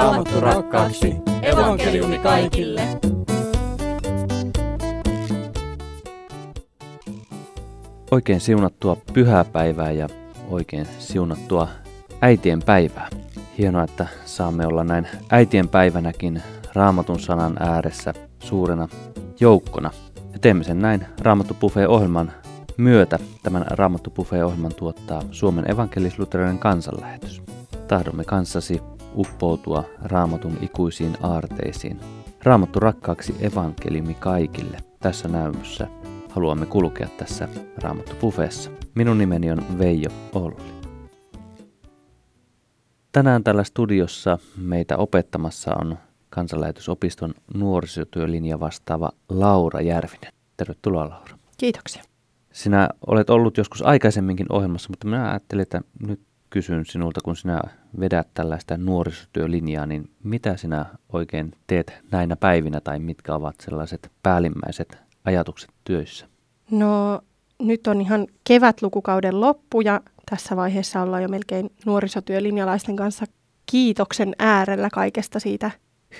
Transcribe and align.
Raamattu 0.00 0.40
rakkaaksi. 0.40 1.16
Evankeliumi 1.42 2.18
kaikille. 2.18 2.82
Oikein 8.10 8.40
siunattua 8.40 8.96
pyhäpäivää 9.12 9.90
ja 9.90 10.08
oikein 10.50 10.86
siunattua 10.98 11.68
äitien 12.20 12.62
päivää. 12.66 13.08
Hienoa, 13.58 13.84
että 13.84 14.06
saamme 14.24 14.66
olla 14.66 14.84
näin 14.84 15.08
äitien 15.30 15.68
päivänäkin 15.68 16.42
Raamatun 16.74 17.20
sanan 17.20 17.56
ääressä 17.58 18.14
suurena 18.38 18.88
joukkona. 19.40 19.90
Ja 20.32 20.38
teemme 20.38 20.64
sen 20.64 20.78
näin 20.78 21.06
Raamattu 21.20 21.56
ohjelman 21.88 22.32
myötä. 22.76 23.18
Tämän 23.42 23.64
Raamattu 23.70 24.12
ohjelman 24.44 24.74
tuottaa 24.74 25.22
Suomen 25.30 25.64
evankelis-luterilainen 25.70 26.58
kansanlähetys. 26.58 27.42
Tahdomme 27.88 28.24
kanssasi 28.24 28.82
uppoutua 29.16 29.84
Raamatun 30.02 30.58
ikuisiin 30.62 31.16
aarteisiin. 31.22 32.00
Raamattu 32.42 32.80
rakkaaksi 32.80 33.34
evankeliumi 33.40 34.14
kaikille. 34.14 34.78
Tässä 35.00 35.28
näymyssä 35.28 35.86
haluamme 36.28 36.66
kulkea 36.66 37.08
tässä 37.18 37.48
Raamattu. 37.82 38.32
Minun 38.94 39.18
nimeni 39.18 39.50
on 39.50 39.78
Veijo 39.78 40.10
Olli. 40.32 40.80
Tänään 43.12 43.44
tällä 43.44 43.64
studiossa 43.64 44.38
meitä 44.56 44.96
opettamassa 44.96 45.74
on 45.80 45.98
kansanlähetysopiston 46.30 47.34
nuorisotyölinja 47.54 48.60
vastaava 48.60 49.10
Laura 49.28 49.80
Järvinen. 49.80 50.32
Tervetuloa 50.56 51.08
Laura. 51.08 51.36
Kiitoksia. 51.56 52.02
Sinä 52.52 52.88
olet 53.06 53.30
ollut 53.30 53.56
joskus 53.56 53.82
aikaisemminkin 53.82 54.46
ohjelmassa, 54.52 54.90
mutta 54.90 55.06
minä 55.06 55.30
ajattelin, 55.30 55.62
että 55.62 55.80
nyt 56.06 56.20
kysyn 56.50 56.86
sinulta, 56.86 57.20
kun 57.24 57.36
sinä 57.36 57.60
vedät 58.00 58.28
tällaista 58.34 58.76
nuorisotyölinjaa, 58.76 59.86
niin 59.86 60.10
mitä 60.22 60.56
sinä 60.56 60.86
oikein 61.12 61.52
teet 61.66 61.92
näinä 62.10 62.36
päivinä 62.36 62.80
tai 62.80 62.98
mitkä 62.98 63.34
ovat 63.34 63.54
sellaiset 63.60 64.10
päällimmäiset 64.22 64.98
ajatukset 65.24 65.70
työissä? 65.84 66.26
No 66.70 67.20
nyt 67.58 67.86
on 67.86 68.00
ihan 68.00 68.26
kevätlukukauden 68.44 69.40
loppu 69.40 69.80
ja 69.80 70.00
tässä 70.30 70.56
vaiheessa 70.56 71.02
ollaan 71.02 71.22
jo 71.22 71.28
melkein 71.28 71.70
nuorisotyölinjalaisten 71.86 72.96
kanssa 72.96 73.26
kiitoksen 73.66 74.34
äärellä 74.38 74.88
kaikesta 74.92 75.40
siitä 75.40 75.70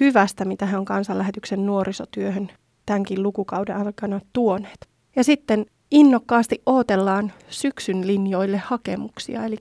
hyvästä, 0.00 0.44
mitä 0.44 0.66
he 0.66 0.78
on 0.78 0.84
kansanlähetyksen 0.84 1.66
nuorisotyöhön 1.66 2.50
tämänkin 2.86 3.22
lukukauden 3.22 3.76
aikana 3.76 4.20
tuoneet. 4.32 4.88
Ja 5.16 5.24
sitten 5.24 5.66
innokkaasti 5.90 6.62
odotellaan 6.66 7.32
syksyn 7.48 8.06
linjoille 8.06 8.56
hakemuksia, 8.56 9.44
eli 9.44 9.56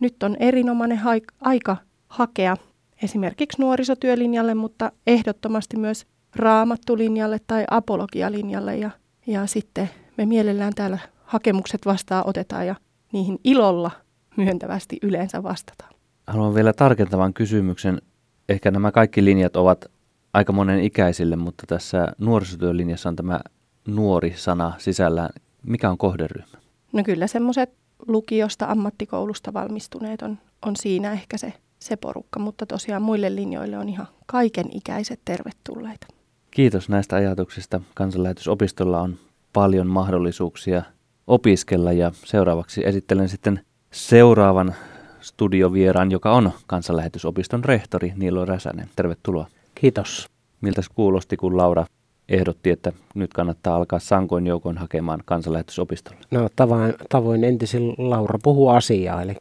nyt 0.00 0.22
on 0.22 0.36
erinomainen 0.40 1.00
aika 1.40 1.76
hakea 2.08 2.56
esimerkiksi 3.02 3.62
nuorisotyölinjalle, 3.62 4.54
mutta 4.54 4.92
ehdottomasti 5.06 5.76
myös 5.76 6.06
raamattulinjalle 6.36 7.38
tai 7.46 7.64
apologialinjalle. 7.70 8.76
Ja, 8.76 8.90
ja 9.26 9.46
sitten 9.46 9.90
me 10.16 10.26
mielellään 10.26 10.74
täällä 10.74 10.98
hakemukset 11.24 11.86
vastaan 11.86 12.26
otetaan 12.26 12.66
ja 12.66 12.74
niihin 13.12 13.38
ilolla 13.44 13.90
myöntävästi 14.36 14.98
yleensä 15.02 15.42
vastataan. 15.42 15.94
Haluan 16.26 16.54
vielä 16.54 16.72
tarkentavan 16.72 17.34
kysymyksen. 17.34 18.02
Ehkä 18.48 18.70
nämä 18.70 18.92
kaikki 18.92 19.24
linjat 19.24 19.56
ovat 19.56 19.84
aika 20.32 20.52
monen 20.52 20.80
ikäisille, 20.80 21.36
mutta 21.36 21.64
tässä 21.66 22.12
nuorisotyölinjassa 22.18 23.08
on 23.08 23.16
tämä 23.16 23.40
nuori 23.86 24.34
sana 24.36 24.72
sisällä. 24.78 25.30
Mikä 25.62 25.90
on 25.90 25.98
kohderyhmä? 25.98 26.58
No 26.92 27.02
kyllä 27.04 27.26
semmoiset 27.26 27.70
lukiosta, 28.06 28.66
ammattikoulusta 28.66 29.52
valmistuneet 29.52 30.22
on, 30.22 30.38
on 30.66 30.76
siinä 30.76 31.12
ehkä 31.12 31.38
se, 31.38 31.52
se 31.78 31.96
porukka, 31.96 32.40
mutta 32.40 32.66
tosiaan 32.66 33.02
muille 33.02 33.34
linjoille 33.34 33.78
on 33.78 33.88
ihan 33.88 34.08
kaiken 34.26 34.66
ikäiset 34.72 35.20
tervetulleita. 35.24 36.06
Kiitos 36.50 36.88
näistä 36.88 37.16
ajatuksista. 37.16 37.80
Kansanlähetysopistolla 37.94 39.00
on 39.00 39.16
paljon 39.52 39.86
mahdollisuuksia 39.86 40.82
opiskella 41.26 41.92
ja 41.92 42.12
seuraavaksi 42.24 42.86
esittelen 42.86 43.28
sitten 43.28 43.60
seuraavan 43.90 44.74
studiovieraan, 45.20 46.10
joka 46.10 46.32
on 46.32 46.52
kansanlähetysopiston 46.66 47.64
rehtori 47.64 48.12
Niilo 48.16 48.44
Räsänen. 48.44 48.90
Tervetuloa. 48.96 49.46
Kiitos. 49.74 50.28
Miltä 50.60 50.82
kuulosti, 50.94 51.36
kun 51.36 51.56
Laura 51.56 51.86
ehdotti, 52.28 52.70
että 52.70 52.92
nyt 53.14 53.32
kannattaa 53.32 53.76
alkaa 53.76 53.98
sankoin 53.98 54.46
joukoin 54.46 54.78
hakemaan 54.78 55.22
kansanlähetysopistolle? 55.24 56.20
No 56.30 56.48
tavoin, 56.56 56.94
tavoin 57.08 57.44
entisin 57.44 57.94
Laura 57.98 58.38
puhuu 58.42 58.68
asiaa, 58.68 59.22
eli, 59.22 59.36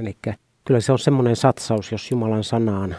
eli 0.00 0.16
kyllä 0.64 0.80
se 0.80 0.92
on 0.92 0.98
semmoinen 0.98 1.36
satsaus, 1.36 1.92
jos 1.92 2.10
Jumalan 2.10 2.44
sanaan 2.44 2.96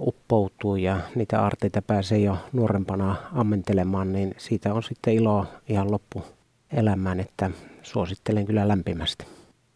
uppoutuu 0.00 0.76
ja 0.76 1.00
niitä 1.14 1.40
aarteita 1.40 1.82
pääsee 1.82 2.18
jo 2.18 2.36
nuorempana 2.52 3.16
ammentelemaan, 3.32 4.12
niin 4.12 4.34
siitä 4.38 4.74
on 4.74 4.82
sitten 4.82 5.14
ilo 5.14 5.46
ihan 5.68 5.90
loppu 5.90 6.24
elämään, 6.72 7.20
että 7.20 7.50
suosittelen 7.82 8.46
kyllä 8.46 8.68
lämpimästi. 8.68 9.26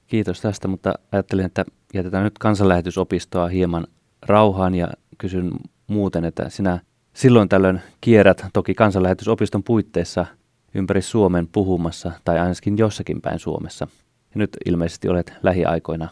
Kiitos 0.07 0.41
tästä, 0.41 0.69
mutta 0.69 0.95
ajattelin, 1.13 1.45
että 1.45 1.65
jätetään 1.95 2.25
nyt 2.25 2.39
kansanlähetysopistoa 2.39 3.49
hieman 3.49 3.87
rauhaan 4.23 4.75
ja 4.75 4.89
kysyn 5.19 5.51
muuten, 5.87 6.25
että 6.25 6.49
sinä 6.49 6.81
silloin 7.17 7.49
tällöin 7.49 7.81
kierrät 8.01 8.47
toki 8.53 8.75
kansanlähetysopiston 8.75 9.63
puitteissa 9.63 10.27
ympäri 10.75 11.03
Suomen 11.03 11.49
puhumassa 11.53 12.13
tai 12.25 12.39
ainakin 12.39 12.79
jossakin 12.79 13.21
päin 13.21 13.39
Suomessa. 13.39 13.89
Ja 14.35 14.39
nyt 14.39 14.57
ilmeisesti 14.67 15.09
olet 15.09 15.33
lähiaikoina 15.43 16.09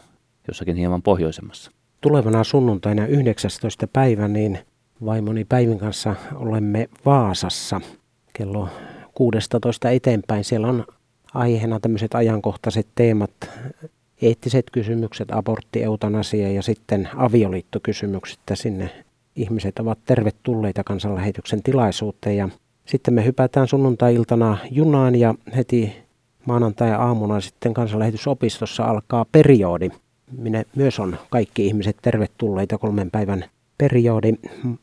jossakin 0.47 0.75
hieman 0.75 1.01
pohjoisemmassa. 1.01 1.71
Tulevana 2.01 2.43
sunnuntaina 2.43 3.07
19. 3.07 3.87
päivä 3.87 4.27
niin 4.27 4.59
vaimoni 5.05 5.45
Päivin 5.45 5.79
kanssa 5.79 6.15
olemme 6.35 6.89
Vaasassa 7.05 7.81
kello 8.33 8.69
16 9.13 9.89
eteenpäin. 9.89 10.43
Siellä 10.43 10.67
on 10.67 10.85
aiheena 11.33 11.79
tämmöiset 11.79 12.15
ajankohtaiset 12.15 12.87
teemat, 12.95 13.31
eettiset 14.21 14.65
kysymykset, 14.71 15.31
abortti, 15.31 15.83
eutanasia 15.83 16.51
ja 16.51 16.61
sitten 16.61 17.09
avioliittokysymykset. 17.15 18.39
Sinne 18.53 19.04
ihmiset 19.35 19.79
ovat 19.79 19.99
tervetulleita 20.05 20.83
kansanlähetyksen 20.83 21.63
tilaisuuteen. 21.63 22.37
Ja 22.37 22.49
sitten 22.85 23.13
me 23.13 23.25
hypätään 23.25 23.67
sunnuntai-iltana 23.67 24.57
junaan 24.71 25.15
ja 25.15 25.35
heti 25.55 25.95
maanantai-aamuna 26.45 27.41
sitten 27.41 27.73
kansanlähetysopistossa 27.73 28.83
alkaa 28.83 29.25
periodi. 29.31 29.89
Minne 30.37 30.65
myös 30.75 30.99
on 30.99 31.17
kaikki 31.29 31.67
ihmiset 31.67 31.97
tervetulleita 32.01 32.77
kolmen 32.77 33.11
päivän 33.11 33.45
periodi. 33.77 34.33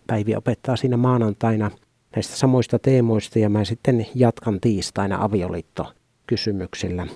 Päivi 0.06 0.36
opettaa 0.36 0.76
siinä 0.76 0.96
maanantaina 0.96 1.70
näistä 2.16 2.36
samoista 2.36 2.78
teemoista 2.78 3.38
ja 3.38 3.48
mä 3.48 3.64
sitten 3.64 4.06
jatkan 4.14 4.60
tiistaina 4.60 5.24
avioliittokysymyksillä. 5.24 7.06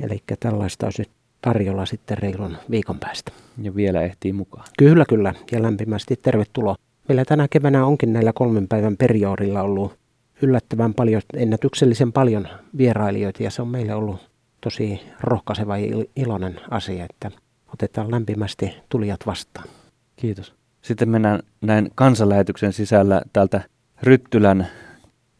Eli 0.00 0.22
tällaista 0.40 0.86
olisi 0.86 1.02
nyt 1.02 1.10
tarjolla 1.44 1.86
sitten 1.86 2.18
reilun 2.18 2.56
viikon 2.70 2.98
päästä. 2.98 3.32
Ja 3.62 3.74
vielä 3.74 4.02
ehtii 4.02 4.32
mukaan. 4.32 4.64
Kyllä, 4.78 5.04
kyllä. 5.08 5.34
Ja 5.52 5.62
lämpimästi 5.62 6.16
tervetuloa. 6.16 6.76
Meillä 7.08 7.24
tänä 7.24 7.48
keväänä 7.50 7.86
onkin 7.86 8.12
näillä 8.12 8.32
kolmen 8.34 8.68
päivän 8.68 8.96
periodilla 8.96 9.62
ollut 9.62 9.98
yllättävän 10.42 10.94
paljon, 10.94 11.22
ennätyksellisen 11.36 12.12
paljon 12.12 12.48
vierailijoita 12.78 13.42
ja 13.42 13.50
se 13.50 13.62
on 13.62 13.68
meille 13.68 13.94
ollut 13.94 14.30
tosi 14.60 15.00
rohkaiseva 15.20 15.78
ja 15.78 16.04
iloinen 16.16 16.60
asia, 16.70 17.06
että 17.10 17.30
otetaan 17.72 18.10
lämpimästi 18.10 18.74
tulijat 18.88 19.20
vastaan. 19.26 19.68
Kiitos. 20.16 20.54
Sitten 20.82 21.08
mennään 21.08 21.40
näin 21.60 21.90
kansanlähetyksen 21.94 22.72
sisällä 22.72 23.22
täältä 23.32 23.60
Ryttylän 24.02 24.66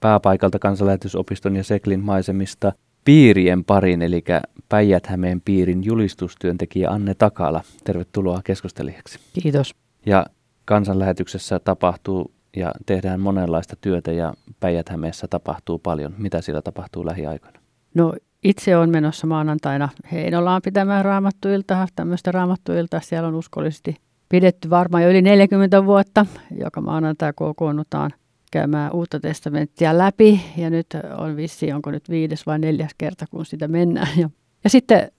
pääpaikalta 0.00 0.58
kansanlähetysopiston 0.58 1.56
ja 1.56 1.64
Seklin 1.64 2.00
maisemista 2.00 2.72
piirien 3.04 3.64
parin, 3.64 4.02
eli 4.02 4.24
päijät 4.68 5.08
piirin 5.44 5.84
julistustyöntekijä 5.84 6.90
Anne 6.90 7.14
Takala. 7.14 7.62
Tervetuloa 7.84 8.40
keskustelijaksi. 8.44 9.18
Kiitos. 9.42 9.74
Ja 10.06 10.26
kansanlähetyksessä 10.64 11.58
tapahtuu 11.58 12.32
ja 12.56 12.72
tehdään 12.86 13.20
monenlaista 13.20 13.76
työtä 13.80 14.12
ja 14.12 14.34
päijät 14.60 14.90
tapahtuu 15.30 15.78
paljon. 15.78 16.14
Mitä 16.18 16.40
siellä 16.40 16.62
tapahtuu 16.62 17.06
lähiaikoina? 17.06 17.60
No 17.94 18.14
itse 18.44 18.76
on 18.76 18.90
menossa 18.90 19.26
maanantaina 19.26 19.88
Heinolaan 20.12 20.62
pitämään 20.64 21.04
raamattuilta, 21.04 21.88
tämmöistä 21.96 22.32
raamattuilta. 22.32 23.00
Siellä 23.00 23.28
on 23.28 23.34
uskollisesti 23.34 23.96
pidetty 24.28 24.70
varmaan 24.70 25.02
jo 25.02 25.10
yli 25.10 25.22
40 25.22 25.84
vuotta, 25.84 26.26
joka 26.58 26.80
maanantai 26.80 27.32
kokoonnutaan 27.36 28.10
käymään 28.54 28.92
uutta 28.92 29.20
testamenttia 29.20 29.98
läpi. 29.98 30.40
Ja 30.56 30.70
nyt 30.70 30.86
on 31.16 31.36
vissi, 31.36 31.72
onko 31.72 31.90
nyt 31.90 32.10
viides 32.10 32.46
vai 32.46 32.58
neljäs 32.58 32.90
kerta, 32.98 33.26
kun 33.30 33.46
sitä 33.46 33.68
mennään. 33.68 34.08
Ja, 34.18 34.30
ja 34.64 34.70
sitten, 34.70 35.10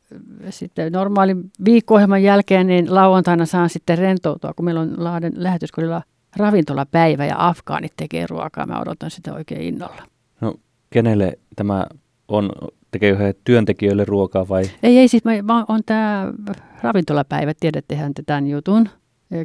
sitten 0.50 0.92
normaalin 0.92 1.52
viikko 1.66 1.96
jälkeen, 2.22 2.68
niin 2.68 2.96
lauantaina 2.96 3.46
saan 3.46 3.70
sitten 3.70 3.98
rentoutua, 3.98 4.54
kun 4.54 4.66
meillä 4.66 4.82
on 4.82 5.04
Lahden 5.04 5.34
lähetyskodilla 5.36 6.02
ravintolapäivä 6.36 7.26
ja 7.26 7.36
afgaanit 7.48 7.94
tekee 7.98 8.28
ruokaa. 8.30 8.66
Mä 8.66 8.80
odotan 8.80 9.12
sitä 9.12 9.34
oikein 9.34 9.62
innolla. 9.62 10.04
No, 10.42 10.56
kenelle 10.90 11.40
tämä 11.56 11.86
on, 12.28 12.52
tekeekö 12.92 13.24
he 13.24 13.36
työntekijöille 13.44 14.06
ruokaa 14.06 14.48
vai? 14.48 14.64
Ei, 14.84 14.98
ei 14.98 15.08
siis 15.08 15.26
mä, 15.26 15.42
mä 15.42 15.66
on 15.68 15.82
tämä 15.86 16.34
ravintolapäivä, 16.82 17.54
tiedättehän 17.60 18.14
te 18.14 18.24
tämän 18.26 18.48
jutun. 18.48 18.90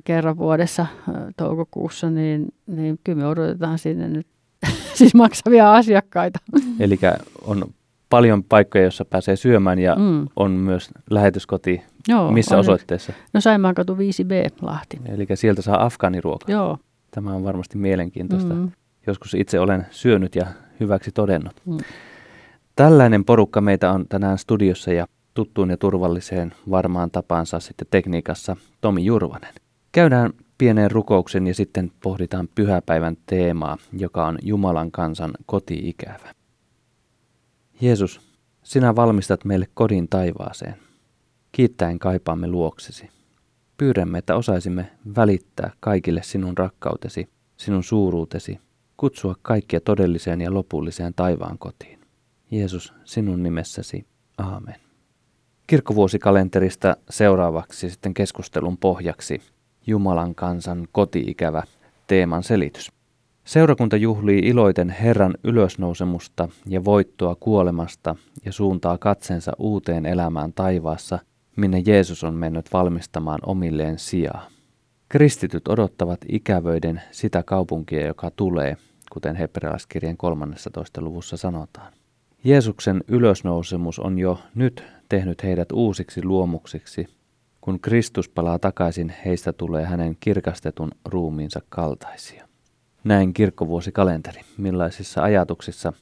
Kerran 0.05 0.39
vuodessa 0.39 0.87
toukokuussa, 1.37 2.11
niin, 2.11 2.49
niin 2.67 2.99
kyllä 3.05 3.19
me 3.19 3.27
odotetaan 3.27 3.79
sinne 3.79 4.09
nyt 4.09 4.27
siis 4.99 5.15
maksavia 5.15 5.75
asiakkaita. 5.75 6.39
Eli 6.81 6.99
on 7.43 7.65
paljon 8.11 8.45
paikkoja, 8.45 8.85
joissa 8.85 9.05
pääsee 9.05 9.37
syömään 9.37 9.79
ja 9.79 9.97
mm. 9.97 10.29
on 10.37 10.51
myös 10.51 10.91
lähetyskoti. 11.11 11.83
Joo, 12.09 12.33
Missä 12.33 12.55
on 12.55 12.61
osoitteessa? 12.61 13.13
No 13.33 13.41
Saimaan 13.41 13.75
katu 13.75 13.95
5B 13.95 14.57
Lahti. 14.63 15.01
Eli 15.07 15.27
sieltä 15.35 15.63
saa 15.63 15.85
afgaaniruokaa. 15.85 16.55
Joo. 16.55 16.79
Tämä 17.11 17.33
on 17.33 17.45
varmasti 17.45 17.79
mielenkiintoista. 17.79 18.55
Mm. 18.55 18.71
Joskus 19.07 19.35
itse 19.35 19.61
olen 19.61 19.87
syönyt 19.91 20.35
ja 20.35 20.47
hyväksi 20.81 21.11
todennut. 21.13 21.53
Mm. 21.67 21.79
Tällainen 22.77 23.25
porukka 23.25 23.61
meitä 23.61 23.91
on 23.91 24.09
tänään 24.09 24.39
studiossa 24.39 24.93
ja 24.93 25.07
tuttuun 25.35 25.71
ja 25.71 25.77
turvalliseen 25.77 26.55
varmaan 26.71 27.11
tapaansa 27.11 27.61
sitten 27.61 27.87
tekniikassa 27.91 28.57
Tomi 28.81 29.05
Jurvanen. 29.05 29.55
Käydään 29.93 30.33
pienen 30.59 30.91
rukouksen 30.91 31.47
ja 31.47 31.55
sitten 31.55 31.93
pohditaan 32.03 32.49
pyhäpäivän 32.55 33.17
teemaa, 33.27 33.79
joka 33.93 34.27
on 34.27 34.39
Jumalan 34.43 34.91
kansan 34.91 35.31
koti-ikävä. 35.47 36.35
Jeesus, 37.81 38.21
sinä 38.63 38.97
valmistat 38.97 39.45
meille 39.45 39.67
kodin 39.75 40.09
taivaaseen. 40.09 40.77
Kiittäen 41.53 41.99
kaipaamme 41.99 42.49
luoksesi. 42.49 43.11
Pyydämme, 43.77 44.19
että 44.19 44.37
osaisimme 44.37 44.91
välittää 45.17 45.73
kaikille 45.81 46.23
sinun 46.23 46.59
rakkautesi, 46.59 47.29
sinun 47.57 47.85
suuruutesi, 47.85 48.59
kutsua 48.97 49.35
kaikkia 49.43 49.81
todelliseen 49.81 50.41
ja 50.41 50.55
lopulliseen 50.55 51.15
taivaan 51.15 51.59
kotiin. 51.59 52.01
Jeesus, 52.51 52.93
sinun 53.05 53.43
nimessäsi. 53.43 54.07
Aamen. 54.39 54.77
Kirkkovuosikalenterista 55.67 56.97
seuraavaksi 57.11 57.91
sitten 57.91 58.15
keskustelun 58.15 58.79
pohjaksi 58.79 59.43
Jumalan 59.87 60.35
kansan 60.35 60.89
koti-ikävä 60.93 61.63
teeman 62.07 62.43
selitys. 62.43 62.93
Seurakunta 63.45 63.97
juhlii 63.97 64.39
iloiten 64.39 64.91
Herran 64.91 65.35
ylösnousemusta 65.45 66.49
ja 66.67 66.85
voittoa 66.85 67.35
kuolemasta 67.41 68.17
ja 68.45 68.53
suuntaa 68.53 68.99
katsensa 68.99 69.53
uuteen 69.59 70.07
elämään 70.07 70.53
taivaassa, 70.53 71.19
minne 71.57 71.83
Jeesus 71.87 72.25
on 72.25 72.35
mennyt 72.35 72.73
valmistamaan 72.73 73.41
omilleen 73.47 73.99
sijaa. 73.99 74.47
Kristityt 75.09 75.69
odottavat 75.69 76.21
ikävöiden 76.29 77.03
sitä 77.11 77.43
kaupunkia, 77.43 78.07
joka 78.07 78.31
tulee, 78.31 78.77
kuten 79.13 79.37
hebrealaiskirjan 79.37 80.17
13. 80.17 81.01
luvussa 81.01 81.37
sanotaan. 81.37 81.93
Jeesuksen 82.45 83.05
ylösnousemus 83.09 83.99
on 83.99 84.19
jo 84.19 84.39
nyt 84.55 84.85
tehnyt 85.09 85.43
heidät 85.43 85.73
uusiksi 85.73 86.25
luomuksiksi. 86.25 87.07
Kun 87.61 87.81
Kristus 87.81 88.29
palaa 88.29 88.59
takaisin, 88.59 89.15
heistä 89.25 89.53
tulee 89.53 89.85
hänen 89.85 90.17
kirkastetun 90.21 90.91
ruumiinsa 91.05 91.61
kaltaisia. 91.69 92.49
Näin 93.05 93.35
kirkkovuosikalenteri. 93.35 94.41
Millaisissa 94.57 95.23
ajatuksissa 95.23 95.93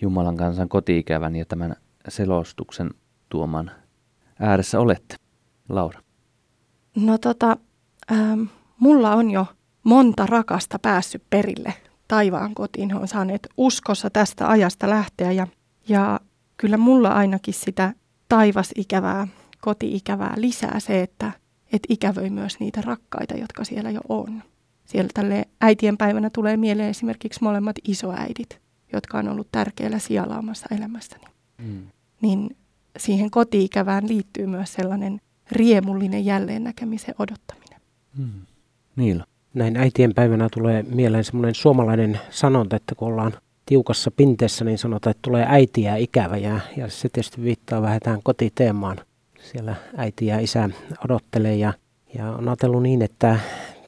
Jumalan 0.00 0.36
kansan 0.36 0.68
kotiikävän 0.68 1.36
ja 1.36 1.44
tämän 1.44 1.76
selostuksen 2.08 2.90
tuoman 3.28 3.70
ääressä 4.38 4.80
olette? 4.80 5.16
Laura. 5.68 6.00
No 6.96 7.18
tota, 7.18 7.56
ähm, 8.12 8.42
mulla 8.78 9.14
on 9.14 9.30
jo 9.30 9.46
monta 9.84 10.26
rakasta 10.26 10.78
päässyt 10.78 11.22
perille 11.30 11.74
taivaan 12.08 12.54
kotiin. 12.54 12.90
He 12.90 12.96
on 12.96 13.08
saaneet 13.08 13.48
uskossa 13.56 14.10
tästä 14.10 14.48
ajasta 14.48 14.90
lähteä 14.90 15.32
ja, 15.32 15.46
ja 15.88 16.20
kyllä 16.56 16.76
mulla 16.76 17.08
ainakin 17.08 17.54
sitä 17.54 17.92
taivasikävää, 18.28 19.28
koti-ikävää 19.64 20.34
lisää 20.36 20.80
se, 20.80 21.02
että 21.02 21.32
et 21.72 21.82
ikävöi 21.88 22.30
myös 22.30 22.60
niitä 22.60 22.80
rakkaita, 22.80 23.34
jotka 23.34 23.64
siellä 23.64 23.90
jo 23.90 24.00
on. 24.08 24.42
Siellä 24.84 25.10
tälle 25.14 25.44
äitien 25.60 25.96
päivänä 25.96 26.30
tulee 26.30 26.56
mieleen 26.56 26.90
esimerkiksi 26.90 27.42
molemmat 27.42 27.76
isoäidit, 27.88 28.60
jotka 28.92 29.18
on 29.18 29.28
ollut 29.28 29.48
tärkeällä 29.52 29.98
sijalla 29.98 30.38
omassa 30.38 30.66
elämässäni. 30.70 31.24
Mm. 31.58 31.86
Niin 32.22 32.56
siihen 32.98 33.30
koti-ikävään 33.30 34.08
liittyy 34.08 34.46
myös 34.46 34.72
sellainen 34.72 35.20
riemullinen 35.52 36.24
jälleen 36.24 36.64
näkemisen 36.64 37.14
odottaminen. 37.18 37.80
Mm. 38.18 38.46
Niillä. 38.96 39.24
Näin 39.54 39.76
äitien 39.76 40.14
päivänä 40.14 40.48
tulee 40.52 40.82
mieleen 40.82 41.24
semmoinen 41.24 41.54
suomalainen 41.54 42.20
sanonta, 42.30 42.76
että 42.76 42.94
kun 42.94 43.08
ollaan 43.08 43.32
tiukassa 43.66 44.10
pinteessä, 44.10 44.64
niin 44.64 44.78
sanotaan, 44.78 45.10
että 45.10 45.22
tulee 45.22 45.46
äitiä 45.48 45.96
ikävä. 45.96 46.36
Ja, 46.36 46.60
ja 46.76 46.88
se 46.88 47.08
tietysti 47.08 47.42
viittaa 47.42 47.82
vähän 47.82 48.00
tähän 48.00 48.20
kotiteemaan. 48.22 48.96
Siellä 49.52 49.74
äiti 49.96 50.26
ja 50.26 50.38
isä 50.40 50.70
odottelee 51.04 51.56
ja, 51.56 51.72
ja 52.18 52.30
on 52.30 52.48
ajatellut 52.48 52.82
niin, 52.82 53.02
että 53.02 53.38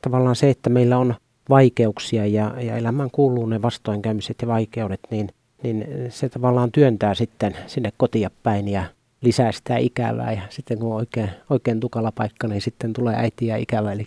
tavallaan 0.03 0.37
se, 0.37 0.51
että 0.51 0.71
meillä 0.71 0.99
on 0.99 1.15
vaikeuksia 1.49 2.27
ja, 2.27 2.55
ja 2.61 2.77
elämään 2.77 3.11
kuuluu 3.11 3.47
ne 3.47 3.63
vastoinkäymiset 3.63 4.37
ja 4.43 4.49
vaikeudet, 4.49 5.01
niin, 5.11 5.29
niin 5.63 5.87
se 6.09 6.29
tavallaan 6.29 6.73
työntää 6.73 7.15
sitten 7.15 7.57
sinne 7.67 7.93
kotia 7.97 8.31
päin 8.43 8.69
ja 8.69 8.85
lisää 9.21 9.53
sitä 9.53 9.77
ikävää. 9.77 10.33
Ja 10.33 10.43
sitten 10.49 10.79
kun 10.79 10.91
on 10.91 10.97
oikein, 10.97 11.31
oikein 11.51 11.81
tukala 11.81 12.13
paikka, 12.13 12.49
niin 12.49 12.63
sitten 12.63 12.93
tulee 12.93 13.17
äitiä 13.17 13.57
ikävä, 13.57 13.93
eli, 13.93 14.07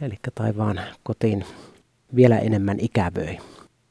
eli 0.00 0.14
taivaan 0.34 0.80
kotiin 1.02 1.44
vielä 2.14 2.38
enemmän 2.38 2.80
ikävöi. 2.80 3.38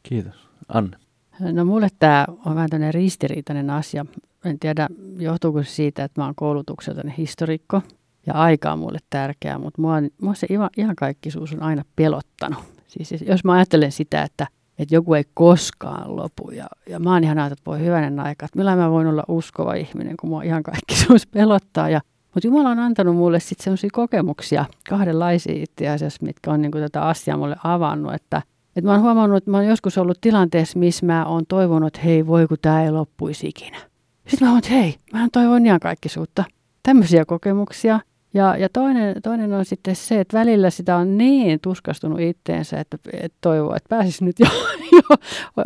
Kiitos. 0.04 0.48
Anne. 0.68 0.98
No 1.40 1.66
mulle 1.66 1.88
tämä 2.00 2.26
on 2.46 2.56
vähän 2.56 2.70
tämmöinen 2.70 2.94
ristiriitainen 2.94 3.70
asia. 3.70 4.06
En 4.46 4.60
tiedä, 4.60 4.88
johtuuko 5.18 5.64
se 5.64 5.70
siitä, 5.70 6.04
että 6.04 6.22
mä 6.22 6.26
oon 6.26 6.36
koulutukseltani 6.36 7.14
historikko 7.18 7.82
ja 8.26 8.34
aika 8.34 8.72
on 8.72 8.80
mulle 8.80 9.00
tärkeää, 9.10 9.60
mutta 9.60 9.82
mua, 9.82 9.96
mua 10.22 10.34
se 10.34 10.48
ihan 10.78 10.96
kaikkisuus 10.96 11.54
on 11.54 11.64
aina 11.64 11.84
pelottanut. 11.96 12.64
Siis 12.88 13.22
jos 13.28 13.44
mä 13.44 13.54
ajattelen 13.54 13.92
sitä, 13.92 14.24
että, 14.24 14.48
että 14.80 14.96
joku 14.96 15.14
ei 15.14 15.24
koskaan 15.34 16.16
lopu 16.16 16.52
ja, 16.52 16.68
ja 16.90 17.00
mä 17.00 17.14
oon 17.14 17.24
ihan 17.24 17.38
ajatellut, 17.38 17.60
että 17.60 17.72
voi 17.72 17.80
hyvänen 17.80 18.20
aika, 18.20 18.46
että 18.46 18.60
millä 18.60 18.76
mä 18.76 18.92
voin 18.92 19.08
olla 19.08 19.24
uskova 19.28 19.74
ihminen, 19.74 20.18
kun 20.18 20.30
mua 20.30 20.44
ihan 20.44 20.64
kaikkisuus 20.64 21.28
pelottaa. 21.34 21.90
Ja, 21.90 22.02
mutta 22.24 22.48
Jumala 22.48 22.70
on 22.70 22.80
antanut 22.80 23.16
mulle 23.16 23.40
sitten 23.40 23.64
sellaisia 23.64 23.90
kokemuksia, 23.94 24.66
kahdenlaisia 24.90 25.64
itse 25.64 25.90
asiassa, 25.90 26.26
mitkä 26.26 26.52
on 26.52 26.62
niin 26.62 26.72
kuin 26.72 26.84
tätä 26.84 27.02
asiaa 27.02 27.38
mulle 27.38 27.56
avannut, 27.64 28.14
että 28.14 28.42
et 28.76 28.84
mä 28.84 28.92
oon 28.92 29.02
huomannut, 29.02 29.38
että 29.38 29.52
mä 29.52 29.58
oon 29.58 29.66
joskus 29.66 29.98
ollut 29.98 30.18
tilanteessa, 30.22 30.80
missä 30.80 31.06
mä 31.06 31.26
oon 31.26 31.44
toivonut, 31.48 31.88
että 31.88 32.08
hei, 32.08 32.28
voi 32.28 32.48
kun 32.48 32.58
tämä 32.62 32.84
ei 32.84 32.92
loppuisi 32.92 33.48
ikinä. 33.48 33.91
Sitten 34.28 34.48
mä 34.48 34.52
oon, 34.52 34.58
että 34.58 34.70
hei, 34.70 34.96
mä 35.14 35.28
toivon 35.32 35.66
ihan 35.66 35.80
kaikkisuutta. 35.80 36.44
Tämmöisiä 36.84 37.26
kokemuksia. 37.26 38.00
Ja, 38.34 38.58
ja 38.58 38.70
toinen, 38.70 39.22
toinen 39.22 39.54
on 39.54 39.66
sitten 39.66 39.96
se, 39.96 40.20
että 40.20 40.38
välillä 40.38 40.70
sitä 40.70 40.98
on 40.98 41.18
niin 41.18 41.60
tuskastunut 41.60 42.20
itteensä, 42.20 42.80
että, 42.80 42.98
että 43.14 43.38
toivoo, 43.42 43.76
että 43.76 43.90
pääsisi 43.90 44.26
nyt 44.26 44.40
jo, 44.40 44.48
jo 44.92 45.18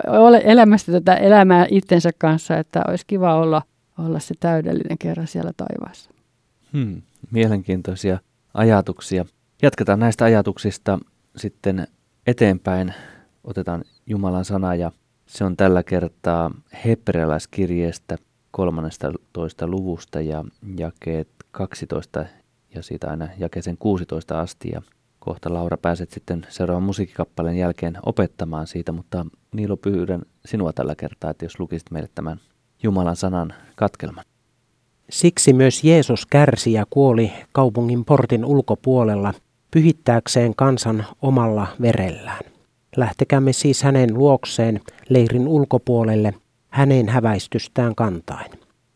ole 0.08 0.42
elämästä 0.44 0.92
tätä 0.92 1.16
elämää 1.16 1.68
itsensä 1.70 2.10
kanssa, 2.18 2.58
että 2.58 2.82
olisi 2.88 3.04
kiva 3.08 3.36
olla, 3.36 3.62
olla 4.00 4.20
se 4.20 4.34
täydellinen 4.40 4.98
kerran 4.98 5.28
siellä 5.28 5.52
taivaassa. 5.58 6.10
Hmm, 6.74 7.02
mielenkiintoisia 7.32 8.20
ajatuksia. 8.54 9.26
Jatketaan 9.62 10.00
näistä 10.00 10.26
ajatuksista 10.26 11.00
sitten 11.38 11.88
eteenpäin. 12.28 12.94
Otetaan 13.44 13.84
Jumalan 14.06 14.46
sana 14.46 14.76
ja 14.76 14.92
se 15.26 15.44
on 15.44 15.58
tällä 15.58 15.84
kertaa 15.84 16.52
hebrealaiskirjeestä 16.86 18.18
13. 18.56 19.68
luvusta 19.68 20.22
ja 20.22 20.44
jakeet 20.78 21.28
12 21.52 22.26
ja 22.76 22.84
siitä 22.84 23.10
aina 23.10 23.28
jakeeseen 23.38 23.78
16 23.78 24.40
asti. 24.40 24.70
Ja 24.74 24.82
kohta 25.20 25.54
Laura 25.54 25.78
pääset 25.78 26.12
sitten 26.12 26.48
seuraavan 26.50 26.84
musiikkikappaleen 26.84 27.58
jälkeen 27.58 27.98
opettamaan 28.06 28.68
siitä, 28.68 28.92
mutta 28.92 29.26
Niilo 29.52 29.78
pyydän 29.78 30.22
sinua 30.46 30.74
tällä 30.74 30.96
kertaa, 30.96 31.32
että 31.32 31.46
jos 31.46 31.60
lukisit 31.60 31.92
meille 31.92 32.10
tämän 32.16 32.40
Jumalan 32.84 33.16
sanan 33.16 33.54
katkelman. 33.76 34.26
Siksi 35.10 35.54
myös 35.54 35.84
Jeesus 35.84 36.26
kärsi 36.26 36.74
ja 36.74 36.86
kuoli 36.90 37.32
kaupungin 37.52 38.06
portin 38.06 38.46
ulkopuolella 38.46 39.34
pyhittääkseen 39.72 40.56
kansan 40.56 41.06
omalla 41.22 41.68
verellään. 41.82 42.44
Lähtekäämme 42.98 43.54
siis 43.54 43.84
hänen 43.84 44.14
luokseen 44.14 44.82
leirin 45.10 45.48
ulkopuolelle 45.48 46.34
hänen 46.76 47.10
häväistystään 47.10 47.96
kantain. 47.96 48.52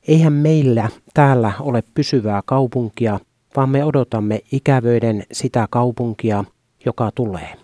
Eihän 0.08 0.34
meillä 0.34 0.90
täällä 1.14 1.52
ole 1.60 1.84
pysyvää 1.94 2.42
kaupunkia, 2.46 3.20
vaan 3.56 3.70
me 3.70 3.84
odotamme 3.86 4.42
ikävöiden 4.52 5.24
sitä 5.32 5.68
kaupunkia, 5.70 6.44
joka 6.86 7.12
tulee. 7.16 7.56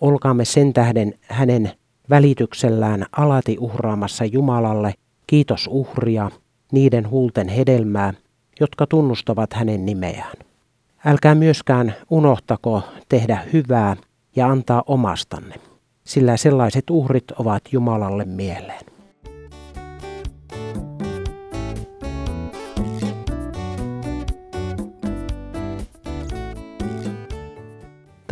Olkaamme 0.00 0.44
sen 0.44 0.72
tähden 0.72 1.14
hänen 1.22 1.72
välityksellään 2.10 3.06
alati 3.16 3.56
uhraamassa 3.60 4.24
Jumalalle 4.24 4.94
kiitos 5.26 5.68
uhria, 5.72 6.30
niiden 6.72 7.10
huulten 7.10 7.48
hedelmää, 7.48 8.14
jotka 8.60 8.86
tunnustavat 8.86 9.52
hänen 9.52 9.86
nimeään. 9.86 10.36
Älkää 11.04 11.34
myöskään 11.34 11.94
unohtako 12.10 12.82
tehdä 13.08 13.38
hyvää 13.52 13.96
ja 14.36 14.48
antaa 14.48 14.82
omastanne, 14.86 15.54
sillä 16.04 16.36
sellaiset 16.36 16.90
uhrit 16.90 17.30
ovat 17.30 17.62
Jumalalle 17.72 18.24
mieleen. 18.24 18.91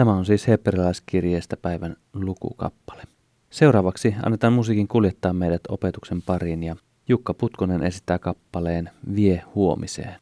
Tämä 0.01 0.13
on 0.13 0.25
siis 0.25 0.49
hebrealaiskirjeestä 0.49 1.57
päivän 1.57 1.97
lukukappale. 2.13 3.03
Seuraavaksi 3.51 4.15
annetaan 4.23 4.53
musiikin 4.53 4.89
kuljettaa 4.89 5.33
meidät 5.33 5.61
opetuksen 5.69 6.23
pariin 6.23 6.63
ja 6.63 6.77
Jukka 7.09 7.35
Putkonen 7.35 7.83
esittää 7.83 8.19
kappaleen 8.19 8.91
Vie 9.15 9.43
huomiseen. 9.55 10.15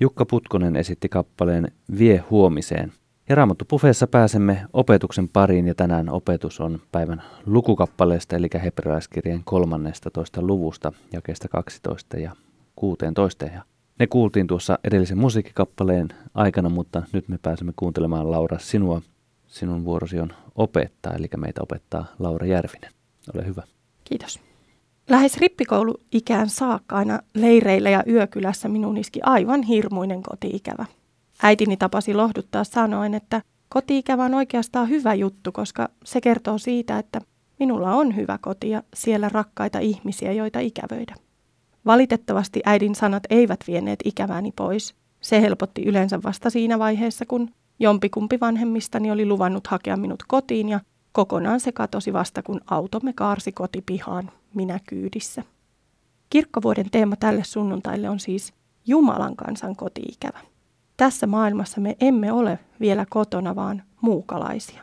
Jukka 0.00 0.26
Putkonen 0.26 0.76
esitti 0.76 1.08
kappaleen 1.08 1.72
Vie 1.98 2.24
huomiseen. 2.30 2.92
Ja 3.28 3.34
Raamattu 3.34 3.64
Pufeessa 3.64 4.06
pääsemme 4.06 4.66
opetuksen 4.72 5.28
pariin 5.28 5.68
ja 5.68 5.74
tänään 5.74 6.08
opetus 6.08 6.60
on 6.60 6.80
päivän 6.92 7.22
lukukappaleesta 7.46 8.36
eli 8.36 8.48
hebrealaiskirjeen 8.62 9.44
13. 9.44 10.42
luvusta 10.42 10.92
jakeesta 11.12 11.48
12 11.48 12.16
ja 12.16 12.36
16. 12.76 13.44
Ja 13.44 13.62
ne 13.98 14.06
kuultiin 14.06 14.46
tuossa 14.46 14.78
edellisen 14.84 15.18
musiikkikappaleen 15.18 16.08
aikana, 16.34 16.68
mutta 16.68 17.02
nyt 17.12 17.28
me 17.28 17.38
pääsemme 17.42 17.72
kuuntelemaan 17.76 18.30
Laura 18.30 18.58
sinua. 18.58 19.02
Sinun 19.46 19.84
vuorosi 19.84 20.20
on 20.20 20.32
opettaa, 20.54 21.12
eli 21.12 21.28
meitä 21.36 21.62
opettaa 21.62 22.04
Laura 22.18 22.46
Järvinen. 22.46 22.92
Ole 23.34 23.46
hyvä. 23.46 23.62
Kiitos. 24.04 24.40
Lähes 25.08 25.36
rippikouluikään 25.36 26.48
saakka 26.48 26.96
aina 26.96 27.20
leireillä 27.34 27.90
ja 27.90 28.02
yökylässä 28.08 28.68
minun 28.68 28.96
iski 28.96 29.20
aivan 29.22 29.62
hirmuinen 29.62 30.22
kotiikävä. 30.22 30.84
Äitini 31.42 31.76
tapasi 31.76 32.14
lohduttaa 32.14 32.64
sanoen, 32.64 33.14
että 33.14 33.42
kotiikävä 33.68 34.24
on 34.24 34.34
oikeastaan 34.34 34.88
hyvä 34.88 35.14
juttu, 35.14 35.52
koska 35.52 35.88
se 36.04 36.20
kertoo 36.20 36.58
siitä, 36.58 36.98
että 36.98 37.20
minulla 37.58 37.94
on 37.94 38.16
hyvä 38.16 38.38
koti 38.40 38.70
ja 38.70 38.82
siellä 38.94 39.28
rakkaita 39.28 39.78
ihmisiä, 39.78 40.32
joita 40.32 40.60
ikävöidä. 40.60 41.14
Valitettavasti 41.86 42.60
äidin 42.64 42.94
sanat 42.94 43.22
eivät 43.30 43.60
vieneet 43.66 44.00
ikävääni 44.04 44.52
pois. 44.56 44.94
Se 45.20 45.40
helpotti 45.40 45.82
yleensä 45.82 46.22
vasta 46.22 46.50
siinä 46.50 46.78
vaiheessa, 46.78 47.26
kun 47.26 47.50
jompikumpi 47.78 48.40
vanhemmistani 48.40 49.10
oli 49.10 49.26
luvannut 49.26 49.66
hakea 49.66 49.96
minut 49.96 50.22
kotiin 50.28 50.68
ja 50.68 50.80
kokonaan 51.12 51.60
se 51.60 51.72
katosi 51.72 52.12
vasta, 52.12 52.42
kun 52.42 52.60
automme 52.70 53.12
kaarsi 53.12 53.52
kotipihaan, 53.52 54.30
minä 54.54 54.80
kyydissä. 54.88 55.42
Kirkkovuoden 56.30 56.90
teema 56.90 57.16
tälle 57.16 57.44
sunnuntaille 57.44 58.08
on 58.08 58.20
siis 58.20 58.52
Jumalan 58.86 59.36
kansan 59.36 59.76
kotiikävä. 59.76 60.38
Tässä 60.96 61.26
maailmassa 61.26 61.80
me 61.80 61.96
emme 62.00 62.32
ole 62.32 62.58
vielä 62.80 63.06
kotona, 63.10 63.56
vaan 63.56 63.82
muukalaisia. 64.00 64.82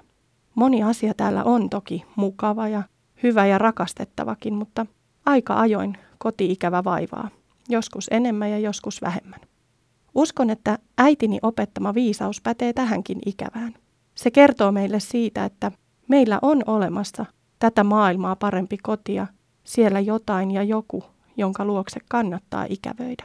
Moni 0.55 0.83
asia 0.83 1.13
täällä 1.13 1.43
on 1.43 1.69
toki 1.69 2.03
mukava 2.15 2.67
ja 2.67 2.83
hyvä 3.23 3.45
ja 3.45 3.57
rakastettavakin, 3.57 4.53
mutta 4.53 4.85
aika 5.25 5.59
ajoin 5.59 5.97
kotiikävä 6.23 6.83
vaivaa, 6.83 7.29
joskus 7.69 8.07
enemmän 8.11 8.51
ja 8.51 8.59
joskus 8.59 9.01
vähemmän. 9.01 9.39
Uskon, 10.15 10.49
että 10.49 10.79
äitini 10.97 11.39
opettama 11.41 11.93
viisaus 11.93 12.41
pätee 12.41 12.73
tähänkin 12.73 13.19
ikävään. 13.25 13.73
Se 14.15 14.31
kertoo 14.31 14.71
meille 14.71 14.99
siitä, 14.99 15.45
että 15.45 15.71
meillä 16.07 16.39
on 16.41 16.61
olemassa 16.67 17.25
tätä 17.59 17.83
maailmaa 17.83 18.35
parempi 18.35 18.77
kotia, 18.77 19.27
siellä 19.63 19.99
jotain 19.99 20.51
ja 20.51 20.63
joku, 20.63 21.03
jonka 21.37 21.65
luokse 21.65 21.99
kannattaa 22.09 22.65
ikävöidä. 22.69 23.23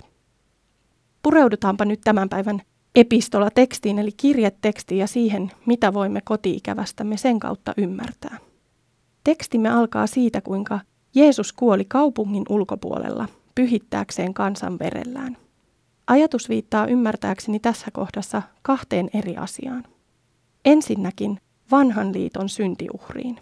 Pureudutaanpa 1.23 1.85
nyt 1.85 2.01
tämän 2.05 2.29
päivän 2.29 2.63
epistolatekstiin 2.95 3.99
eli 3.99 4.13
kirjetekstiin 4.17 4.99
ja 4.99 5.07
siihen, 5.07 5.53
mitä 5.67 5.95
voimme 5.95 6.21
kotiikävästämme 6.25 7.17
sen 7.17 7.39
kautta 7.39 7.75
ymmärtää. 7.77 8.39
Tekstimme 9.25 9.69
alkaa 9.69 10.07
siitä, 10.07 10.41
kuinka 10.41 10.81
Jeesus 11.19 11.53
kuoli 11.53 11.85
kaupungin 11.85 12.45
ulkopuolella 12.49 13.29
pyhittääkseen 13.55 14.35
kansan 14.35 14.79
verellään. 14.79 15.37
Ajatus 16.07 16.49
viittaa 16.49 16.87
ymmärtääkseni 16.87 17.61
tässä 17.61 17.87
kohdassa 17.93 18.43
kahteen 18.63 19.11
eri 19.15 19.37
asiaan. 19.37 19.85
Ensinnäkin 20.65 21.41
vanhan 21.71 22.13
liiton 22.13 22.49
syntiuhriin. 22.49 23.41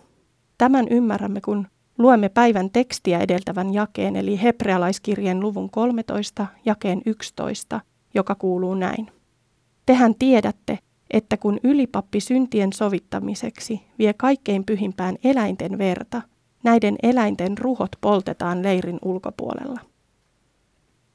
Tämän 0.58 0.86
ymmärrämme, 0.90 1.40
kun 1.40 1.66
luemme 1.98 2.28
päivän 2.28 2.70
tekstiä 2.70 3.18
edeltävän 3.18 3.74
jakeen, 3.74 4.16
eli 4.16 4.42
hebrealaiskirjeen 4.42 5.40
luvun 5.40 5.70
13, 5.70 6.46
jakeen 6.64 7.02
11, 7.06 7.80
joka 8.14 8.34
kuuluu 8.34 8.74
näin. 8.74 9.10
Tehän 9.86 10.14
tiedätte, 10.14 10.78
että 11.10 11.36
kun 11.36 11.60
ylipappi 11.64 12.20
syntien 12.20 12.72
sovittamiseksi 12.72 13.82
vie 13.98 14.14
kaikkein 14.14 14.64
pyhimpään 14.64 15.16
eläinten 15.24 15.78
verta, 15.78 16.22
näiden 16.66 16.96
eläinten 17.02 17.58
ruhot 17.58 17.90
poltetaan 18.00 18.62
leirin 18.62 18.98
ulkopuolella. 19.04 19.80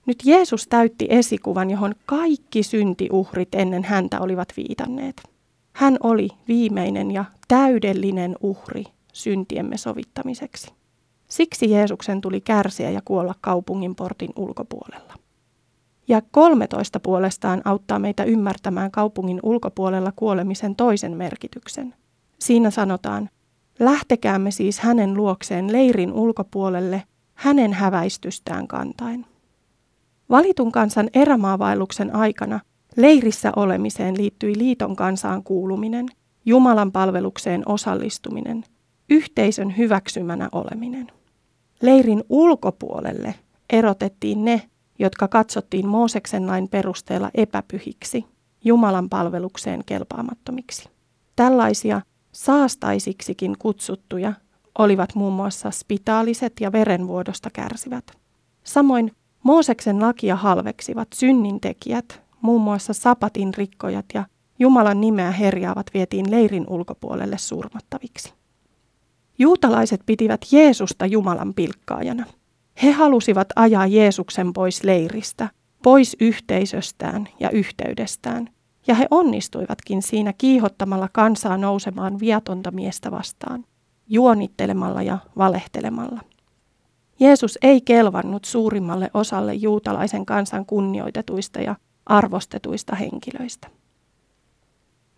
Nyt 0.05 0.17
Jeesus 0.25 0.67
täytti 0.67 1.07
esikuvan, 1.09 1.71
johon 1.71 1.95
kaikki 2.05 2.63
syntiuhrit 2.63 3.55
ennen 3.55 3.83
häntä 3.83 4.21
olivat 4.21 4.47
viitanneet. 4.57 5.23
Hän 5.73 5.97
oli 6.03 6.29
viimeinen 6.47 7.11
ja 7.11 7.25
täydellinen 7.47 8.35
uhri 8.41 8.83
syntiemme 9.13 9.77
sovittamiseksi. 9.77 10.71
Siksi 11.27 11.71
Jeesuksen 11.71 12.21
tuli 12.21 12.41
kärsiä 12.41 12.89
ja 12.89 13.01
kuolla 13.05 13.35
kaupungin 13.41 13.95
portin 13.95 14.31
ulkopuolella. 14.35 15.13
Ja 16.07 16.21
13 16.31 16.99
puolestaan 16.99 17.61
auttaa 17.65 17.99
meitä 17.99 18.23
ymmärtämään 18.23 18.91
kaupungin 18.91 19.39
ulkopuolella 19.43 20.11
kuolemisen 20.15 20.75
toisen 20.75 21.17
merkityksen. 21.17 21.93
Siinä 22.39 22.69
sanotaan, 22.69 23.29
lähtekäämme 23.81 24.51
siis 24.51 24.79
hänen 24.79 25.13
luokseen 25.13 25.71
leirin 25.71 26.13
ulkopuolelle 26.13 27.03
hänen 27.33 27.73
häväistystään 27.73 28.67
kantain. 28.67 29.25
Valitun 30.29 30.71
kansan 30.71 31.09
erämaavaelluksen 31.13 32.15
aikana 32.15 32.59
leirissä 32.95 33.51
olemiseen 33.55 34.17
liittyi 34.17 34.57
liiton 34.57 34.95
kansaan 34.95 35.43
kuuluminen, 35.43 36.05
Jumalan 36.45 36.91
palvelukseen 36.91 37.63
osallistuminen, 37.65 38.63
yhteisön 39.09 39.77
hyväksymänä 39.77 40.49
oleminen. 40.51 41.07
Leirin 41.81 42.23
ulkopuolelle 42.29 43.35
erotettiin 43.69 44.45
ne, 44.45 44.61
jotka 44.99 45.27
katsottiin 45.27 45.87
Mooseksen 45.87 46.47
lain 46.47 46.67
perusteella 46.69 47.31
epäpyhiksi, 47.33 48.25
Jumalan 48.63 49.09
palvelukseen 49.09 49.83
kelpaamattomiksi. 49.85 50.89
Tällaisia 51.35 52.01
saastaisiksikin 52.31 53.55
kutsuttuja 53.59 54.33
olivat 54.77 55.15
muun 55.15 55.33
muassa 55.33 55.71
spitaaliset 55.71 56.53
ja 56.59 56.71
verenvuodosta 56.71 57.49
kärsivät. 57.49 58.11
Samoin 58.63 59.11
Mooseksen 59.43 60.01
lakia 60.01 60.35
halveksivat 60.35 61.07
synnintekijät, 61.13 62.21
muun 62.41 62.61
muassa 62.61 62.93
sapatin 62.93 63.53
rikkojat 63.53 64.05
ja 64.13 64.25
Jumalan 64.59 65.01
nimeä 65.01 65.31
herjaavat 65.31 65.85
vietiin 65.93 66.31
leirin 66.31 66.65
ulkopuolelle 66.69 67.37
surmattaviksi. 67.37 68.33
Juutalaiset 69.39 70.01
pitivät 70.05 70.41
Jeesusta 70.51 71.05
Jumalan 71.05 71.53
pilkkaajana– 71.53 72.25
he 72.83 72.91
halusivat 72.91 73.47
ajaa 73.55 73.87
Jeesuksen 73.87 74.53
pois 74.53 74.83
leiristä, 74.83 75.49
pois 75.83 76.17
yhteisöstään 76.19 77.27
ja 77.39 77.49
yhteydestään, 77.49 78.49
ja 78.87 78.95
he 78.95 79.07
onnistuivatkin 79.11 80.01
siinä 80.01 80.33
kiihottamalla 80.33 81.09
kansaa 81.13 81.57
nousemaan 81.57 82.19
viatonta 82.19 82.71
miestä 82.71 83.11
vastaan, 83.11 83.65
juonittelemalla 84.07 85.01
ja 85.01 85.17
valehtelemalla. 85.37 86.21
Jeesus 87.19 87.59
ei 87.61 87.81
kelvannut 87.81 88.45
suurimmalle 88.45 89.11
osalle 89.13 89.53
juutalaisen 89.53 90.25
kansan 90.25 90.65
kunnioitetuista 90.65 91.61
ja 91.61 91.75
arvostetuista 92.05 92.95
henkilöistä. 92.95 93.67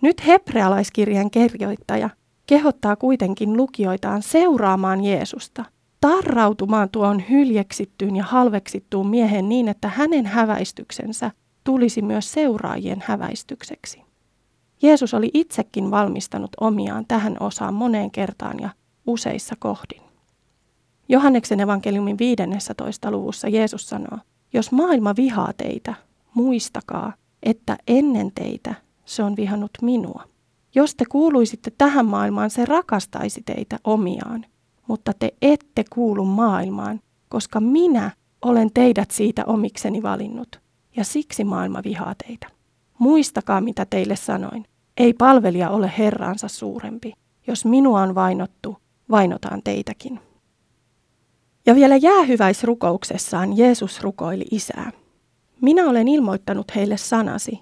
Nyt 0.01 0.27
hebrealaiskirjan 0.27 1.31
kirjoittaja 1.31 2.09
kehottaa 2.47 2.95
kuitenkin 2.95 3.57
lukijoitaan 3.57 4.21
seuraamaan 4.21 5.03
Jeesusta 5.03 5.65
tarrautumaan 6.01 6.89
tuon 6.89 7.23
hyljeksittyyn 7.29 8.15
ja 8.15 8.23
halveksittuun 8.23 9.07
miehen 9.07 9.49
niin, 9.49 9.67
että 9.67 9.87
hänen 9.87 10.25
häväistyksensä 10.25 11.31
tulisi 11.63 12.01
myös 12.01 12.31
seuraajien 12.31 13.03
häväistykseksi. 13.05 14.01
Jeesus 14.81 15.13
oli 15.13 15.29
itsekin 15.33 15.91
valmistanut 15.91 16.51
omiaan 16.59 17.05
tähän 17.07 17.37
osaan 17.39 17.73
moneen 17.73 18.11
kertaan 18.11 18.59
ja 18.59 18.69
useissa 19.07 19.55
kohdin. 19.59 20.01
Johanneksen 21.09 21.59
evankeliumin 21.59 22.17
15. 22.17 23.11
luvussa 23.11 23.49
Jeesus 23.49 23.89
sanoo, 23.89 24.19
jos 24.53 24.71
maailma 24.71 25.15
vihaa 25.15 25.53
teitä, 25.57 25.93
muistakaa, 26.33 27.13
että 27.43 27.77
ennen 27.87 28.31
teitä 28.35 28.75
se 29.05 29.23
on 29.23 29.35
vihannut 29.35 29.71
minua. 29.81 30.23
Jos 30.75 30.95
te 30.95 31.05
kuuluisitte 31.09 31.71
tähän 31.77 32.05
maailmaan, 32.05 32.49
se 32.49 32.65
rakastaisi 32.65 33.41
teitä 33.45 33.79
omiaan 33.83 34.45
mutta 34.87 35.13
te 35.19 35.33
ette 35.41 35.83
kuulu 35.89 36.25
maailmaan, 36.25 36.99
koska 37.29 37.59
minä 37.59 38.11
olen 38.41 38.69
teidät 38.73 39.11
siitä 39.11 39.43
omikseni 39.45 40.03
valinnut, 40.03 40.61
ja 40.95 41.03
siksi 41.03 41.43
maailma 41.43 41.81
vihaa 41.83 42.15
teitä. 42.27 42.47
Muistakaa, 42.99 43.61
mitä 43.61 43.85
teille 43.85 44.15
sanoin. 44.15 44.65
Ei 44.97 45.13
palvelija 45.13 45.69
ole 45.69 45.91
herraansa 45.97 46.47
suurempi. 46.47 47.13
Jos 47.47 47.65
minua 47.65 48.01
on 48.01 48.15
vainottu, 48.15 48.77
vainotaan 49.11 49.61
teitäkin. 49.63 50.19
Ja 51.65 51.75
vielä 51.75 51.95
jäähyväisrukouksessaan 51.95 53.57
Jeesus 53.57 54.01
rukoili 54.01 54.45
isää. 54.51 54.91
Minä 55.61 55.89
olen 55.89 56.07
ilmoittanut 56.07 56.75
heille 56.75 56.97
sanasi, 56.97 57.59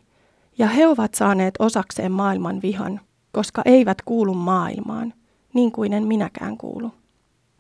ja 0.58 0.68
he 0.68 0.88
ovat 0.88 1.14
saaneet 1.14 1.54
osakseen 1.60 2.12
maailman 2.12 2.62
vihan, 2.62 3.02
koska 3.32 3.62
eivät 3.66 4.02
kuulu 4.02 4.34
maailmaan, 4.34 5.14
niin 5.54 5.72
kuin 5.72 5.94
en 5.94 6.08
minäkään 6.08 6.58
kuulu. 6.58 6.92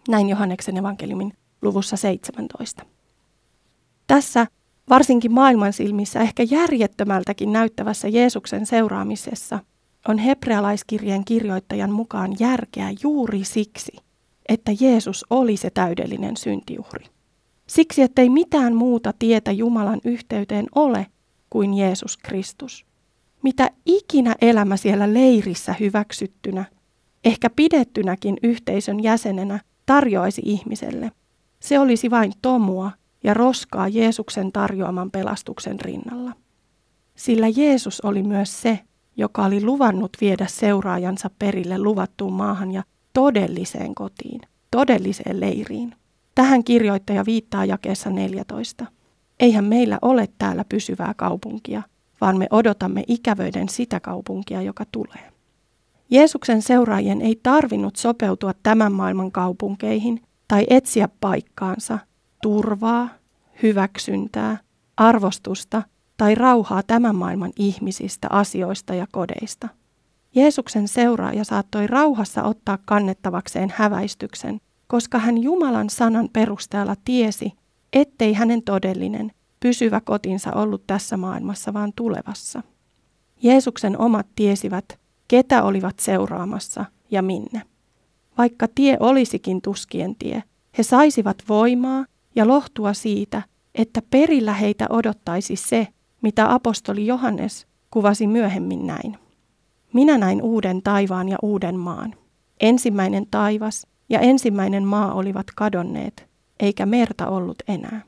Näin 0.07 0.29
Johanneksen 0.29 0.77
evankeliumin 0.77 1.33
luvussa 1.61 1.97
17. 1.97 2.85
Tässä 4.07 4.47
varsinkin 4.89 5.31
maailman 5.31 5.73
silmissä 5.73 6.19
ehkä 6.19 6.43
järjettömältäkin 6.51 7.53
näyttävässä 7.53 8.07
Jeesuksen 8.07 8.65
seuraamisessa 8.65 9.59
on 10.07 10.17
hebrealaiskirjeen 10.17 11.25
kirjoittajan 11.25 11.91
mukaan 11.91 12.35
järkeä 12.39 12.87
juuri 13.03 13.43
siksi, 13.43 13.91
että 14.49 14.71
Jeesus 14.79 15.25
oli 15.29 15.57
se 15.57 15.69
täydellinen 15.69 16.37
syntiuhri. 16.37 17.05
Siksi, 17.67 18.01
ettei 18.01 18.29
mitään 18.29 18.75
muuta 18.75 19.13
tietä 19.19 19.51
Jumalan 19.51 20.01
yhteyteen 20.05 20.65
ole 20.75 21.07
kuin 21.49 21.73
Jeesus 21.73 22.17
Kristus. 22.17 22.85
Mitä 23.43 23.69
ikinä 23.85 24.35
elämä 24.41 24.77
siellä 24.77 25.13
leirissä 25.13 25.75
hyväksyttynä, 25.79 26.65
ehkä 27.25 27.49
pidettynäkin 27.49 28.37
yhteisön 28.43 29.03
jäsenenä 29.03 29.59
tarjoaisi 29.85 30.41
ihmiselle, 30.45 31.11
se 31.59 31.79
olisi 31.79 32.09
vain 32.09 32.33
tomua 32.41 32.91
ja 33.23 33.33
roskaa 33.33 33.87
Jeesuksen 33.87 34.51
tarjoaman 34.51 35.11
pelastuksen 35.11 35.79
rinnalla. 35.81 36.33
Sillä 37.15 37.47
Jeesus 37.55 38.01
oli 38.01 38.23
myös 38.23 38.61
se, 38.61 38.79
joka 39.17 39.45
oli 39.45 39.63
luvannut 39.63 40.17
viedä 40.21 40.47
seuraajansa 40.49 41.29
perille 41.39 41.77
luvattuun 41.77 42.33
maahan 42.33 42.71
ja 42.71 42.83
todelliseen 43.13 43.95
kotiin, 43.95 44.41
todelliseen 44.71 45.39
leiriin. 45.39 45.95
Tähän 46.35 46.63
kirjoittaja 46.63 47.25
viittaa 47.25 47.65
jakeessa 47.65 48.09
14. 48.09 48.85
Eihän 49.39 49.65
meillä 49.65 49.99
ole 50.01 50.27
täällä 50.37 50.65
pysyvää 50.69 51.13
kaupunkia, 51.17 51.81
vaan 52.21 52.37
me 52.37 52.47
odotamme 52.51 53.03
ikävöiden 53.07 53.69
sitä 53.69 53.99
kaupunkia, 53.99 54.61
joka 54.61 54.85
tulee. 54.91 55.31
Jeesuksen 56.09 56.61
seuraajien 56.61 57.21
ei 57.21 57.39
tarvinnut 57.43 57.95
sopeutua 57.95 58.51
tämän 58.63 58.91
maailman 58.91 59.31
kaupunkeihin 59.31 60.21
tai 60.47 60.65
etsiä 60.69 61.09
paikkaansa, 61.21 61.99
turvaa, 62.41 63.09
hyväksyntää, 63.63 64.57
arvostusta 64.97 65.83
tai 66.17 66.35
rauhaa 66.35 66.83
tämän 66.83 67.15
maailman 67.15 67.51
ihmisistä, 67.55 68.27
asioista 68.31 68.95
ja 68.95 69.07
kodeista. 69.11 69.67
Jeesuksen 70.35 70.87
seuraaja 70.87 71.43
saattoi 71.43 71.87
rauhassa 71.87 72.43
ottaa 72.43 72.77
kannettavakseen 72.85 73.73
häväistyksen, 73.75 74.61
koska 74.87 75.19
hän 75.19 75.37
Jumalan 75.37 75.89
sanan 75.89 76.29
perusteella 76.33 76.95
tiesi, 77.05 77.51
ettei 77.93 78.33
hänen 78.33 78.63
todellinen, 78.63 79.31
pysyvä 79.59 80.01
kotinsa 80.01 80.53
ollut 80.53 80.87
tässä 80.87 81.17
maailmassa, 81.17 81.73
vaan 81.73 81.93
tulevassa. 81.95 82.63
Jeesuksen 83.43 83.97
omat 84.01 84.27
tiesivät, 84.35 84.99
ketä 85.27 85.63
olivat 85.63 85.99
seuraamassa 85.99 86.85
ja 87.11 87.21
minne. 87.21 87.61
Vaikka 88.37 88.67
tie 88.75 88.97
olisikin 88.99 89.61
tuskien 89.61 90.15
tie, 90.15 90.43
he 90.77 90.83
saisivat 90.83 91.37
voimaa 91.49 92.05
ja 92.35 92.47
lohtua 92.47 92.93
siitä, 92.93 93.41
että 93.75 94.01
perillä 94.09 94.53
heitä 94.53 94.85
odottaisi 94.89 95.55
se, 95.55 95.87
mitä 96.21 96.53
apostoli 96.53 97.07
Johannes 97.07 97.67
kuvasi 97.91 98.27
myöhemmin 98.27 98.87
näin. 98.87 99.17
Minä 99.93 100.17
näin 100.17 100.41
uuden 100.41 100.81
taivaan 100.81 101.29
ja 101.29 101.37
uuden 101.41 101.79
maan. 101.79 102.15
Ensimmäinen 102.59 103.27
taivas 103.31 103.87
ja 104.09 104.19
ensimmäinen 104.19 104.83
maa 104.83 105.13
olivat 105.13 105.47
kadonneet, 105.55 106.29
eikä 106.59 106.85
merta 106.85 107.27
ollut 107.27 107.57
enää. 107.67 108.01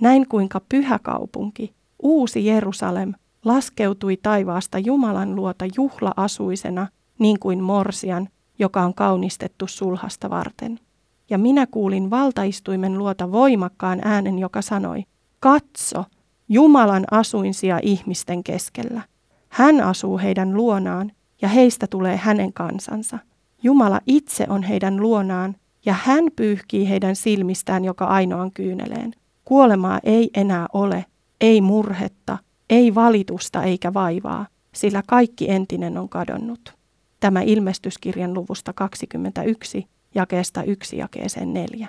Näin 0.00 0.28
kuinka 0.28 0.60
pyhä 0.68 0.98
kaupunki, 0.98 1.74
uusi 2.02 2.46
Jerusalem, 2.46 3.12
laskeutui 3.44 4.16
taivaasta 4.16 4.78
Jumalan 4.78 5.36
luota 5.36 5.64
juhla-asuisena, 5.76 6.86
niin 7.18 7.38
kuin 7.38 7.62
morsian, 7.62 8.28
joka 8.58 8.82
on 8.82 8.94
kaunistettu 8.94 9.66
sulhasta 9.66 10.30
varten. 10.30 10.80
Ja 11.30 11.38
minä 11.38 11.66
kuulin 11.66 12.10
valtaistuimen 12.10 12.98
luota 12.98 13.32
voimakkaan 13.32 14.00
äänen, 14.04 14.38
joka 14.38 14.62
sanoi, 14.62 15.02
katso, 15.40 16.04
Jumalan 16.48 17.04
asuinsia 17.10 17.78
ihmisten 17.82 18.44
keskellä. 18.44 19.02
Hän 19.48 19.80
asuu 19.80 20.18
heidän 20.18 20.54
luonaan 20.54 21.12
ja 21.42 21.48
heistä 21.48 21.86
tulee 21.86 22.16
hänen 22.16 22.52
kansansa. 22.52 23.18
Jumala 23.62 24.00
itse 24.06 24.46
on 24.48 24.62
heidän 24.62 24.96
luonaan 24.96 25.56
ja 25.86 25.92
hän 25.92 26.24
pyyhkii 26.36 26.88
heidän 26.88 27.16
silmistään 27.16 27.84
joka 27.84 28.04
ainoan 28.04 28.52
kyyneleen. 28.52 29.12
Kuolemaa 29.44 30.00
ei 30.02 30.30
enää 30.34 30.66
ole, 30.72 31.04
ei 31.40 31.60
murhetta, 31.60 32.38
ei 32.70 32.94
valitusta 32.94 33.62
eikä 33.62 33.94
vaivaa, 33.94 34.46
sillä 34.74 35.02
kaikki 35.06 35.50
entinen 35.50 35.98
on 35.98 36.08
kadonnut. 36.08 36.74
Tämä 37.20 37.42
ilmestyskirjan 37.42 38.34
luvusta 38.34 38.72
21, 38.72 39.86
jakeesta 40.16 40.62
1 40.62 40.96
jakeeseen 40.96 41.52
4. 41.52 41.88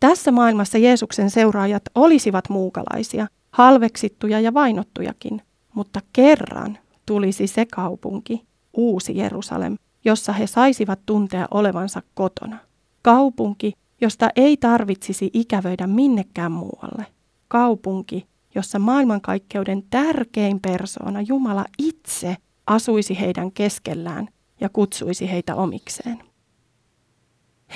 Tässä 0.00 0.32
maailmassa 0.32 0.78
Jeesuksen 0.78 1.30
seuraajat 1.30 1.82
olisivat 1.94 2.48
muukalaisia, 2.48 3.26
halveksittuja 3.50 4.40
ja 4.40 4.54
vainottujakin, 4.54 5.42
mutta 5.74 6.00
kerran 6.12 6.78
tulisi 7.06 7.46
se 7.46 7.66
kaupunki, 7.66 8.46
uusi 8.74 9.16
Jerusalem, 9.16 9.76
jossa 10.04 10.32
he 10.32 10.46
saisivat 10.46 11.00
tuntea 11.06 11.48
olevansa 11.50 12.02
kotona. 12.14 12.58
Kaupunki, 13.02 13.72
josta 14.00 14.30
ei 14.36 14.56
tarvitsisi 14.56 15.30
ikävöidä 15.32 15.86
minnekään 15.86 16.52
muualle. 16.52 17.06
Kaupunki, 17.48 18.26
jossa 18.54 18.78
maailmankaikkeuden 18.78 19.82
tärkein 19.90 20.60
persoona, 20.60 21.20
Jumala 21.20 21.64
itse, 21.78 22.36
asuisi 22.66 23.20
heidän 23.20 23.52
keskellään 23.52 24.28
ja 24.60 24.68
kutsuisi 24.68 25.30
heitä 25.30 25.54
omikseen. 25.54 26.18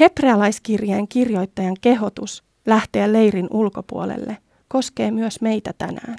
Hebrealaiskirjeen 0.00 1.09
kirjoittajan 1.09 1.76
kehotus 1.81 2.44
lähteä 2.66 3.12
leirin 3.12 3.48
ulkopuolelle 3.50 4.37
koskee 4.68 5.11
myös 5.11 5.40
meitä 5.40 5.72
tänään. 5.79 6.16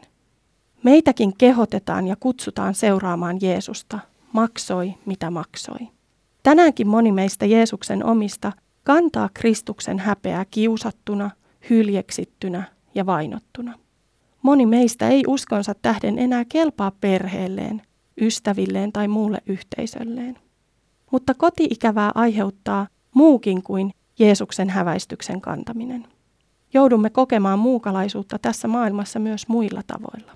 Meitäkin 0.83 1.37
kehotetaan 1.37 2.07
ja 2.07 2.15
kutsutaan 2.15 2.75
seuraamaan 2.75 3.37
Jeesusta, 3.41 3.99
maksoi 4.33 4.93
mitä 5.05 5.31
maksoi. 5.31 5.79
Tänäänkin 6.43 6.87
moni 6.87 7.11
meistä 7.11 7.45
Jeesuksen 7.45 8.05
omista 8.05 8.51
kantaa 8.83 9.29
Kristuksen 9.33 9.99
häpeää 9.99 10.45
kiusattuna, 10.51 11.31
hyljeksittynä 11.69 12.63
ja 12.95 13.05
vainottuna. 13.05 13.79
Moni 14.41 14.65
meistä 14.65 15.09
ei 15.09 15.23
uskonsa 15.27 15.73
tähden 15.81 16.19
enää 16.19 16.45
kelpaa 16.45 16.91
perheelleen, 17.01 17.81
ystävilleen 18.21 18.91
tai 18.91 19.07
muulle 19.07 19.37
yhteisölleen. 19.45 20.37
Mutta 21.11 21.33
kotiikävää 21.33 22.11
aiheuttaa 22.15 22.87
muukin 23.15 23.63
kuin 23.63 23.91
Jeesuksen 24.19 24.69
häväistyksen 24.69 25.41
kantaminen. 25.41 26.07
Joudumme 26.73 27.09
kokemaan 27.09 27.59
muukalaisuutta 27.59 28.39
tässä 28.39 28.67
maailmassa 28.67 29.19
myös 29.19 29.47
muilla 29.47 29.81
tavoilla. 29.87 30.35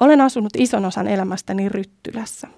Olen 0.00 0.20
asunut 0.20 0.52
ison 0.56 0.84
osan 0.84 1.08
elämästäni 1.08 1.68
Ryttylässä, 1.68 2.48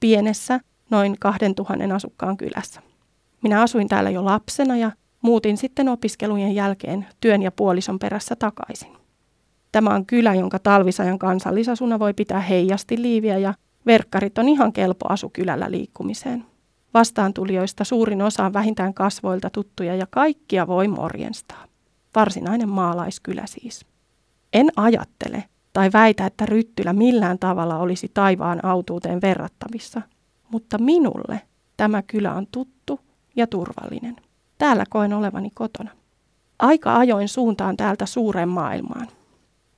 pienessä, 0.00 0.60
noin 0.90 1.16
2000 1.20 1.94
asukkaan 1.94 2.36
kylässä. 2.36 2.82
Minä 3.42 3.62
asuin 3.62 3.88
täällä 3.88 4.10
jo 4.10 4.24
lapsena 4.24 4.76
ja 4.76 4.92
muutin 5.22 5.56
sitten 5.56 5.88
opiskelujen 5.88 6.54
jälkeen 6.54 7.06
työn 7.20 7.42
ja 7.42 7.52
puolison 7.52 7.98
perässä 7.98 8.36
takaisin. 8.36 8.96
Tämä 9.72 9.94
on 9.94 10.06
kylä, 10.06 10.34
jonka 10.34 10.58
talvisajan 10.58 11.18
kansallisasuna 11.18 11.98
voi 11.98 12.14
pitää 12.14 12.40
heijasti 12.40 13.02
liiviä 13.02 13.38
ja 13.38 13.54
verkkarit 13.86 14.38
on 14.38 14.48
ihan 14.48 14.72
kelpo 14.72 15.06
asu 15.08 15.30
kylällä 15.32 15.70
liikkumiseen. 15.70 16.49
Vastaantulijoista 16.94 17.84
suurin 17.84 18.22
osa 18.22 18.44
on 18.44 18.52
vähintään 18.52 18.94
kasvoilta 18.94 19.50
tuttuja 19.50 19.94
ja 19.94 20.06
kaikkia 20.10 20.66
voi 20.66 20.88
morjenstaa. 20.88 21.64
Varsinainen 22.14 22.68
maalaiskylä 22.68 23.42
siis. 23.46 23.86
En 24.52 24.68
ajattele 24.76 25.44
tai 25.72 25.90
väitä, 25.92 26.26
että 26.26 26.46
Ryttylä 26.46 26.92
millään 26.92 27.38
tavalla 27.38 27.78
olisi 27.78 28.10
taivaan 28.14 28.64
autuuteen 28.64 29.20
verrattavissa, 29.20 30.02
mutta 30.50 30.78
minulle 30.78 31.40
tämä 31.76 32.02
kylä 32.02 32.34
on 32.34 32.46
tuttu 32.52 33.00
ja 33.36 33.46
turvallinen. 33.46 34.16
Täällä 34.58 34.84
koen 34.90 35.12
olevani 35.12 35.50
kotona. 35.54 35.90
Aika 36.58 36.96
ajoin 36.96 37.28
suuntaan 37.28 37.76
täältä 37.76 38.06
suureen 38.06 38.48
maailmaan. 38.48 39.08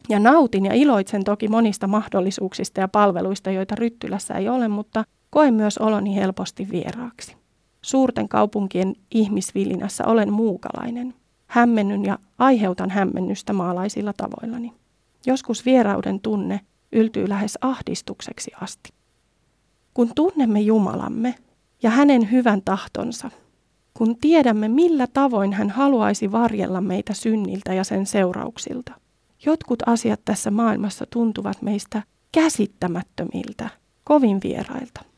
Ja 0.09 0.18
nautin 0.18 0.64
ja 0.64 0.75
iloitsen 0.75 1.25
toki 1.25 1.48
monista 1.48 1.87
mahdollisuuksista 1.87 2.81
ja 2.81 2.88
palveluista, 2.88 3.51
joita 3.51 3.75
Ryttylässä 3.75 4.35
ei 4.35 4.48
ole, 4.48 4.68
mutta 4.68 5.05
koen 5.33 5.55
myös 5.55 5.79
oloni 5.79 6.16
helposti 6.16 6.68
vieraaksi. 6.71 7.37
Suurten 7.83 8.29
kaupunkien 8.29 8.95
ihmisvilinässä 9.11 10.05
olen 10.07 10.33
muukalainen. 10.33 11.14
Hämmennyn 11.47 12.05
ja 12.05 12.18
aiheutan 12.38 12.90
hämmennystä 12.90 13.53
maalaisilla 13.53 14.12
tavoillani. 14.12 14.73
Joskus 15.27 15.66
vierauden 15.66 16.21
tunne 16.21 16.61
yltyy 16.92 17.29
lähes 17.29 17.59
ahdistukseksi 17.61 18.51
asti. 18.61 18.90
Kun 19.95 20.11
tunnemme 20.14 20.61
Jumalamme 20.61 21.35
ja 21.83 21.90
hänen 21.90 22.31
hyvän 22.31 22.62
tahtonsa, 22.62 23.31
kun 23.95 24.16
tiedämme 24.16 24.68
millä 24.68 25.07
tavoin 25.07 25.53
hän 25.53 25.71
haluaisi 25.71 26.33
varjella 26.33 26.81
meitä 26.81 27.14
synniltä 27.14 27.75
ja 27.75 27.85
sen 27.85 28.07
seurauksilta, 28.07 28.92
jotkut 29.47 29.83
asiat 29.87 30.21
tässä 30.25 30.51
maailmassa 30.51 31.07
tuntuvat 31.11 31.62
meistä 31.62 32.03
käsittämättömiltä, 32.33 33.68
kovin 34.05 34.40
vierailta. 34.45 35.12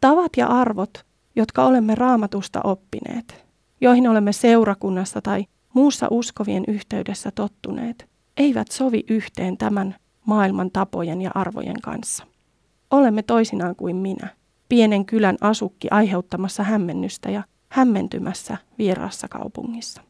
Tavat 0.00 0.32
ja 0.36 0.46
arvot, 0.46 1.04
jotka 1.36 1.64
olemme 1.64 1.94
raamatusta 1.94 2.60
oppineet, 2.64 3.46
joihin 3.80 4.08
olemme 4.08 4.32
seurakunnassa 4.32 5.22
tai 5.22 5.46
muussa 5.74 6.06
uskovien 6.10 6.64
yhteydessä 6.68 7.30
tottuneet, 7.30 8.08
eivät 8.36 8.70
sovi 8.70 9.04
yhteen 9.08 9.56
tämän 9.56 9.96
maailman 10.26 10.70
tapojen 10.70 11.22
ja 11.22 11.30
arvojen 11.34 11.80
kanssa. 11.82 12.24
Olemme 12.90 13.22
toisinaan 13.22 13.76
kuin 13.76 13.96
minä, 13.96 14.28
pienen 14.68 15.04
kylän 15.04 15.36
asukki 15.40 15.88
aiheuttamassa 15.90 16.62
hämmennystä 16.62 17.30
ja 17.30 17.42
hämmentymässä 17.68 18.56
vieraassa 18.78 19.28
kaupungissa. 19.28 20.02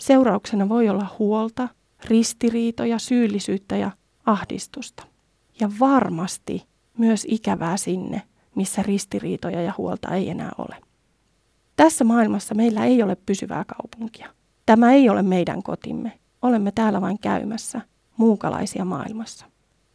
Seurauksena 0.00 0.68
voi 0.68 0.88
olla 0.88 1.06
huolta, 1.18 1.68
ristiriitoja, 2.04 2.98
syyllisyyttä 2.98 3.76
ja 3.76 3.90
ahdistusta. 4.26 5.06
Ja 5.60 5.70
varmasti 5.80 6.66
myös 6.98 7.26
ikävää 7.28 7.76
sinne, 7.76 8.22
missä 8.56 8.82
ristiriitoja 8.82 9.62
ja 9.62 9.74
huolta 9.78 10.14
ei 10.14 10.30
enää 10.30 10.50
ole. 10.58 10.76
Tässä 11.76 12.04
maailmassa 12.04 12.54
meillä 12.54 12.84
ei 12.84 13.02
ole 13.02 13.16
pysyvää 13.26 13.64
kaupunkia. 13.64 14.30
Tämä 14.66 14.92
ei 14.92 15.08
ole 15.08 15.22
meidän 15.22 15.62
kotimme. 15.62 16.12
Olemme 16.42 16.72
täällä 16.72 17.00
vain 17.00 17.18
käymässä, 17.18 17.80
muukalaisia 18.16 18.84
maailmassa. 18.84 19.46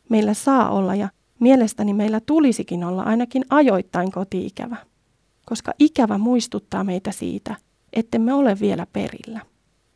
Meillä 0.09 0.33
saa 0.33 0.69
olla 0.69 0.95
ja 0.95 1.09
mielestäni 1.39 1.93
meillä 1.93 2.19
tulisikin 2.25 2.83
olla 2.83 3.03
ainakin 3.03 3.45
ajoittain 3.49 4.11
kotiikävä, 4.11 4.77
koska 5.45 5.73
ikävä 5.79 6.17
muistuttaa 6.17 6.83
meitä 6.83 7.11
siitä, 7.11 7.55
ettemme 7.93 8.33
ole 8.33 8.57
vielä 8.59 8.87
perillä. 8.93 9.41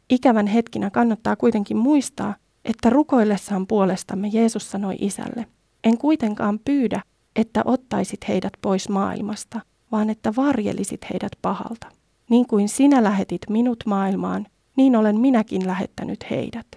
Ikävän 0.10 0.48
hetkinä 0.48 0.90
kannattaa 0.90 1.36
kuitenkin 1.36 1.78
muistaa, 1.78 2.36
että 2.66 2.90
rukoillessaan 2.90 3.68
puolestamme 3.68 4.28
Jeesus 4.28 4.72
sanoi 4.72 4.96
isälle, 5.00 5.48
en 5.84 5.98
kuitenkaan 5.98 6.60
pyydä, 6.66 7.02
että 7.36 7.62
ottaisit 7.66 8.28
heidät 8.28 8.54
pois 8.62 8.90
maailmasta, 8.90 9.62
vaan 9.92 10.10
että 10.10 10.34
varjelisit 10.36 11.02
heidät 11.10 11.32
pahalta. 11.42 11.88
Niin 12.30 12.48
kuin 12.48 12.70
sinä 12.70 13.04
lähetit 13.04 13.42
minut 13.50 13.84
maailmaan, 13.86 14.48
niin 14.76 14.96
olen 14.96 15.20
minäkin 15.20 15.68
lähettänyt 15.68 16.30
heidät. 16.30 16.68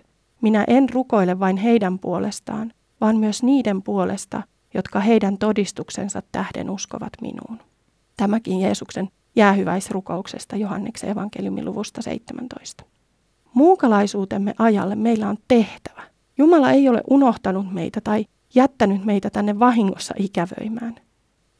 Minä 0.40 0.64
en 0.66 0.90
rukoile 0.90 1.40
vain 1.40 1.56
heidän 1.56 1.98
puolestaan, 1.98 2.72
vaan 3.00 3.16
myös 3.16 3.42
niiden 3.42 3.82
puolesta, 3.82 4.42
jotka 4.74 5.00
heidän 5.00 5.38
todistuksensa 5.38 6.22
tähden 6.32 6.70
uskovat 6.70 7.12
minuun. 7.20 7.58
Tämäkin 8.16 8.60
Jeesuksen 8.60 9.08
jäähyväisrukouksesta 9.36 10.56
Johanneksen 10.56 11.10
evankeliumin 11.10 11.64
luvusta 11.64 12.02
17. 12.02 12.84
Muukalaisuutemme 13.54 14.54
ajalle 14.58 14.94
meillä 14.94 15.28
on 15.28 15.36
tehtävä. 15.48 16.02
Jumala 16.38 16.70
ei 16.70 16.88
ole 16.88 17.02
unohtanut 17.10 17.72
meitä 17.72 18.00
tai 18.00 18.26
jättänyt 18.54 19.04
meitä 19.04 19.30
tänne 19.30 19.58
vahingossa 19.58 20.14
ikävöimään. 20.18 20.94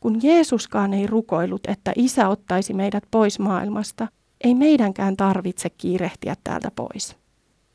Kun 0.01 0.21
Jeesuskaan 0.23 0.95
ei 0.95 1.07
rukoillut, 1.07 1.67
että 1.69 1.93
isä 1.97 2.29
ottaisi 2.29 2.75
meidät 2.75 3.05
pois 3.11 3.39
maailmasta, 3.39 4.09
ei 4.45 4.55
meidänkään 4.55 5.17
tarvitse 5.17 5.71
kiirehtiä 5.71 6.35
täältä 6.45 6.71
pois. 6.77 7.17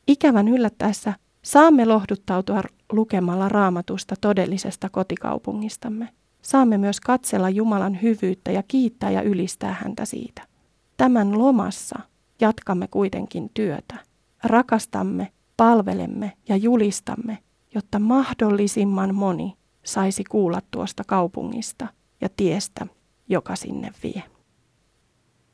Ikävän 0.07 0.47
yllättäessä 0.47 1.13
saamme 1.41 1.85
lohduttautua 1.85 2.61
lukemalla 2.91 3.49
raamatusta 3.49 4.15
todellisesta 4.21 4.89
kotikaupungistamme. 4.89 6.09
Saamme 6.41 6.77
myös 6.77 7.01
katsella 7.01 7.49
Jumalan 7.49 8.01
hyvyyttä 8.01 8.51
ja 8.51 8.63
kiittää 8.67 9.11
ja 9.11 9.21
ylistää 9.21 9.75
häntä 9.83 10.05
siitä. 10.05 10.41
Tämän 10.97 11.39
lomassa 11.39 11.99
jatkamme 12.41 12.87
kuitenkin 12.87 13.49
työtä. 13.53 13.95
Rakastamme, 14.43 15.31
palvelemme 15.57 16.31
ja 16.49 16.55
julistamme, 16.55 17.37
jotta 17.75 17.99
mahdollisimman 17.99 19.15
moni 19.15 19.53
saisi 19.83 20.23
kuulla 20.23 20.59
tuosta 20.71 21.03
kaupungista 21.07 21.87
ja 22.21 22.29
tiestä, 22.37 22.87
joka 23.29 23.55
sinne 23.55 23.91
vie. 24.03 24.23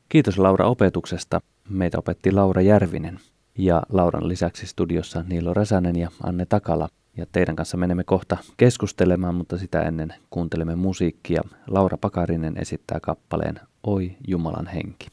Kiitos 0.08 0.38
Laura 0.38 0.66
opetuksesta. 0.66 1.40
Meitä 1.68 1.98
opetti 1.98 2.32
Laura 2.32 2.62
Järvinen 2.62 3.20
ja 3.58 3.82
Lauran 3.88 4.28
lisäksi 4.28 4.66
studiossa 4.66 5.24
Niilo 5.28 5.54
Räsänen 5.54 5.96
ja 5.96 6.10
Anne 6.22 6.46
Takala. 6.46 6.88
Ja 7.16 7.26
teidän 7.32 7.56
kanssa 7.56 7.76
menemme 7.76 8.04
kohta 8.04 8.36
keskustelemaan, 8.56 9.34
mutta 9.34 9.58
sitä 9.58 9.82
ennen 9.82 10.14
kuuntelemme 10.30 10.76
musiikkia. 10.76 11.42
Laura 11.66 11.98
Pakarinen 11.98 12.56
esittää 12.56 13.00
kappaleen 13.00 13.60
Oi 13.82 14.16
Jumalan 14.28 14.66
henki. 14.66 15.06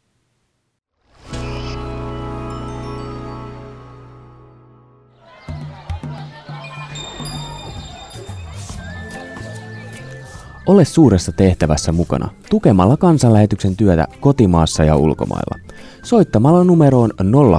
Ole 10.68 10.86
suuressa 10.86 11.32
tehtävässä 11.32 11.92
mukana 11.92 12.30
tukemalla 12.50 12.98
kansanlähetyksen 12.98 13.76
työtä 13.76 14.08
kotimaassa 14.20 14.84
ja 14.84 14.96
ulkomailla. 14.96 15.60
Soittamalla 16.04 16.64
numeroon 16.64 17.12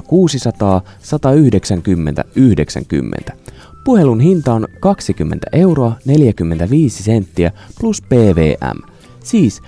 0600 0.08 0.80
190 0.98 2.24
90. 2.36 3.32
Puhelun 3.84 4.20
hinta 4.20 4.52
on 4.54 4.66
20 4.80 5.46
euroa 5.52 5.92
45 6.04 7.02
senttiä 7.02 7.52
plus 7.80 8.02
PVM. 8.02 8.92
Siis 9.24 9.62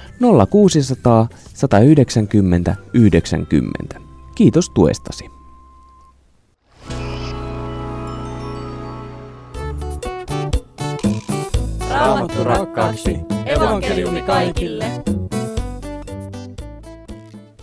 0600 0.51 1.29
190 1.55 2.77
90. 2.95 4.01
Kiitos 4.35 4.71
tuestasi. 4.71 5.40
Raamattu 12.01 12.45
rakkaaksi. 12.45 13.21
Evankeliumi 13.47 14.23
kaikille. 14.23 14.85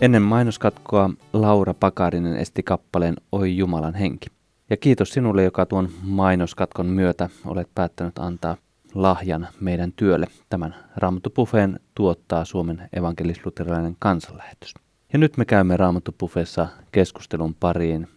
Ennen 0.01 0.21
mainoskatkoa 0.21 1.09
Laura 1.33 1.73
Pakarinen 1.73 2.37
esti 2.37 2.63
kappaleen 2.63 3.15
Oi 3.31 3.57
Jumalan 3.57 3.95
henki. 3.95 4.27
Ja 4.69 4.77
kiitos 4.77 5.09
sinulle, 5.09 5.43
joka 5.43 5.65
tuon 5.65 5.89
mainoskatkon 6.01 6.85
myötä 6.85 7.29
olet 7.45 7.69
päättänyt 7.75 8.19
antaa 8.19 8.57
lahjan 8.93 9.47
meidän 9.59 9.91
työlle. 9.91 10.27
Tämän 10.49 10.75
Raamattupufeen 10.95 11.79
tuottaa 11.95 12.45
Suomen 12.45 12.89
evankelisluterilainen 12.93 13.95
kansanlähetys. 13.99 14.73
Ja 15.13 15.19
nyt 15.19 15.37
me 15.37 15.45
käymme 15.45 15.77
Raamattupufeessa 15.77 16.67
keskustelun 16.91 17.55
pariin. 17.59 18.07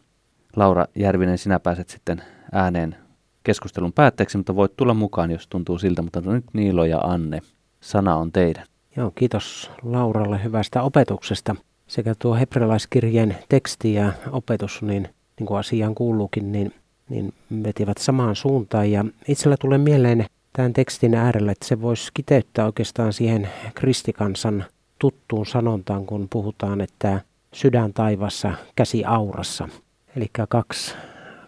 Laura 0.57 0.87
Järvinen, 0.95 1.39
sinä 1.39 1.61
pääset 1.61 1.89
sitten 1.89 2.23
ääneen 2.53 2.97
keskustelun 3.45 3.93
päätteeksi, 3.93 4.37
mutta 4.37 4.57
voit 4.57 4.77
tulla 4.77 4.95
mukaan, 4.95 5.31
jos 5.31 5.47
tuntuu 5.49 5.79
siltä. 5.79 6.03
Mutta 6.03 6.21
nyt 6.21 6.45
Niilo 6.53 6.85
ja 6.85 6.99
Anne, 6.99 7.41
sana 7.81 8.17
on 8.17 8.33
teidän. 8.33 8.67
Joo, 8.97 9.13
kiitos 9.15 9.71
Lauralle 9.83 10.45
hyvästä 10.45 10.83
opetuksesta. 10.83 11.57
Sekä 11.87 12.15
tuo 12.19 12.35
hebrealaiskirjeen 12.35 13.37
teksti 13.49 13.95
ja 13.95 14.13
opetus, 14.33 14.83
niin, 14.83 15.09
niin 15.39 15.47
kuin 15.47 15.59
asiaan 15.59 15.95
kuuluukin, 15.95 16.53
niin, 16.53 16.75
niin 17.09 17.35
vetivät 17.63 17.99
samaan 17.99 18.37
suuntaan. 18.37 18.91
Ja 18.91 19.05
itsellä 19.29 19.57
tulee 19.61 19.79
mieleen 19.79 20.27
tämän 20.53 20.73
tekstin 20.73 21.15
äärellä, 21.15 21.53
että 21.53 21.67
se 21.67 21.81
voisi 21.81 22.11
kiteyttää 22.15 22.67
oikeastaan 22.67 23.13
siihen 23.13 23.49
kristikansan 23.75 24.65
tuttuun 24.99 25.47
sanontaan, 25.47 26.07
kun 26.07 26.27
puhutaan, 26.31 26.81
että 26.81 27.21
sydän 27.55 27.93
taivassa, 27.93 28.53
käsi 28.77 29.05
aurassa. 29.05 29.69
Eli 30.17 30.27
kaksi 30.49 30.95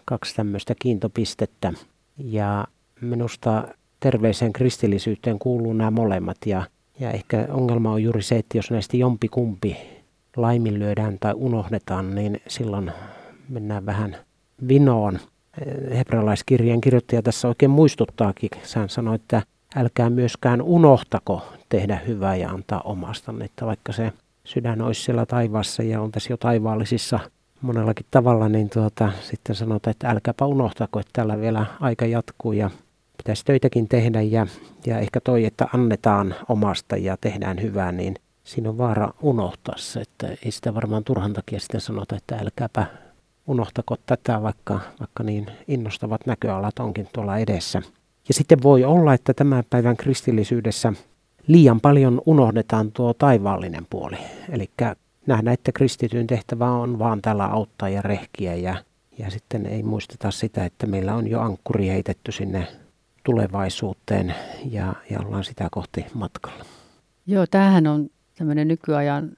kaksi 0.05 0.35
tämmöistä 0.35 0.75
kiintopistettä. 0.79 1.73
Ja 2.17 2.67
minusta 3.01 3.67
terveeseen 3.99 4.53
kristillisyyteen 4.53 5.39
kuuluu 5.39 5.73
nämä 5.73 5.91
molemmat. 5.91 6.37
Ja, 6.45 6.63
ja 6.99 7.11
ehkä 7.11 7.47
ongelma 7.49 7.91
on 7.91 8.03
juuri 8.03 8.21
se, 8.21 8.35
että 8.35 8.57
jos 8.57 8.71
näistä 8.71 8.97
jompi 8.97 9.27
kumpi 9.27 9.77
laiminlyödään 10.35 11.17
tai 11.19 11.33
unohdetaan, 11.35 12.15
niin 12.15 12.41
silloin 12.47 12.91
mennään 13.49 13.85
vähän 13.85 14.17
vinoon. 14.67 15.19
Hebrealaiskirjeen 15.97 16.81
kirjoittaja 16.81 17.21
tässä 17.21 17.47
oikein 17.47 17.71
muistuttaakin. 17.71 18.49
Hän 18.75 18.89
sanoi, 18.89 19.15
että 19.15 19.41
älkää 19.75 20.09
myöskään 20.09 20.61
unohtako 20.61 21.41
tehdä 21.69 21.99
hyvää 22.07 22.35
ja 22.35 22.49
antaa 22.49 22.81
omasta. 22.81 23.33
Että 23.41 23.65
vaikka 23.65 23.91
se 23.91 24.13
sydän 24.43 24.81
olisi 24.81 25.01
siellä 25.01 25.25
taivaassa 25.25 25.83
ja 25.83 26.01
on 26.01 26.11
tässä 26.11 26.33
jo 26.33 26.37
taivaallisissa 26.37 27.19
monellakin 27.63 28.05
tavalla, 28.11 28.49
niin 28.49 28.69
tuota, 28.69 29.11
sitten 29.21 29.55
sanotaan, 29.55 29.91
että 29.91 30.09
älkääpä 30.09 30.45
unohtako, 30.45 30.99
että 30.99 31.09
täällä 31.13 31.39
vielä 31.39 31.65
aika 31.79 32.05
jatkuu 32.05 32.53
ja 32.53 32.69
pitäisi 33.17 33.45
töitäkin 33.45 33.87
tehdä 33.87 34.21
ja, 34.21 34.47
ja 34.85 34.99
ehkä 34.99 35.21
toi, 35.21 35.45
että 35.45 35.67
annetaan 35.73 36.35
omasta 36.49 36.97
ja 36.97 37.17
tehdään 37.21 37.61
hyvää, 37.61 37.91
niin 37.91 38.15
siinä 38.43 38.69
on 38.69 38.77
vaara 38.77 39.13
unohtaa 39.21 39.75
se, 39.77 40.01
että 40.01 40.27
ei 40.45 40.51
sitä 40.51 40.75
varmaan 40.75 41.03
turhan 41.03 41.33
takia 41.33 41.59
sitten 41.59 41.81
sanota, 41.81 42.15
että 42.15 42.35
älkääpä 42.35 42.85
unohtako 43.47 43.95
tätä, 44.05 44.41
vaikka, 44.41 44.79
vaikka 44.99 45.23
niin 45.23 45.45
innostavat 45.67 46.25
näköalat 46.25 46.79
onkin 46.79 47.07
tuolla 47.13 47.37
edessä. 47.37 47.81
Ja 48.27 48.33
sitten 48.33 48.63
voi 48.63 48.83
olla, 48.83 49.13
että 49.13 49.33
tämän 49.33 49.63
päivän 49.69 49.97
kristillisyydessä 49.97 50.93
liian 51.47 51.81
paljon 51.81 52.21
unohdetaan 52.25 52.91
tuo 52.91 53.13
taivaallinen 53.13 53.87
puoli. 53.89 54.17
Eli 54.49 54.69
nähdä, 55.27 55.51
että 55.51 55.71
kristityn 55.71 56.27
tehtävä 56.27 56.71
on 56.71 56.99
vaan 56.99 57.21
täällä 57.21 57.45
auttaa 57.45 57.89
ja 57.89 58.01
rehkiä 58.01 58.55
ja, 58.55 58.75
ja 59.17 59.31
sitten 59.31 59.65
ei 59.65 59.83
muisteta 59.83 60.31
sitä, 60.31 60.65
että 60.65 60.87
meillä 60.87 61.15
on 61.15 61.27
jo 61.27 61.39
ankkuri 61.39 61.87
heitetty 61.87 62.31
sinne 62.31 62.67
tulevaisuuteen 63.23 64.35
ja, 64.71 64.93
ja 65.09 65.19
ollaan 65.19 65.43
sitä 65.43 65.67
kohti 65.71 66.05
matkalla. 66.13 66.65
Joo, 67.27 67.45
tämähän 67.51 67.87
on 67.87 68.09
tämmöinen 68.37 68.67
nykyajan 68.67 69.29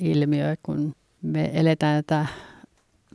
ilmiö, 0.00 0.56
kun 0.62 0.94
me 1.22 1.50
eletään 1.54 2.04
tätä 2.04 2.26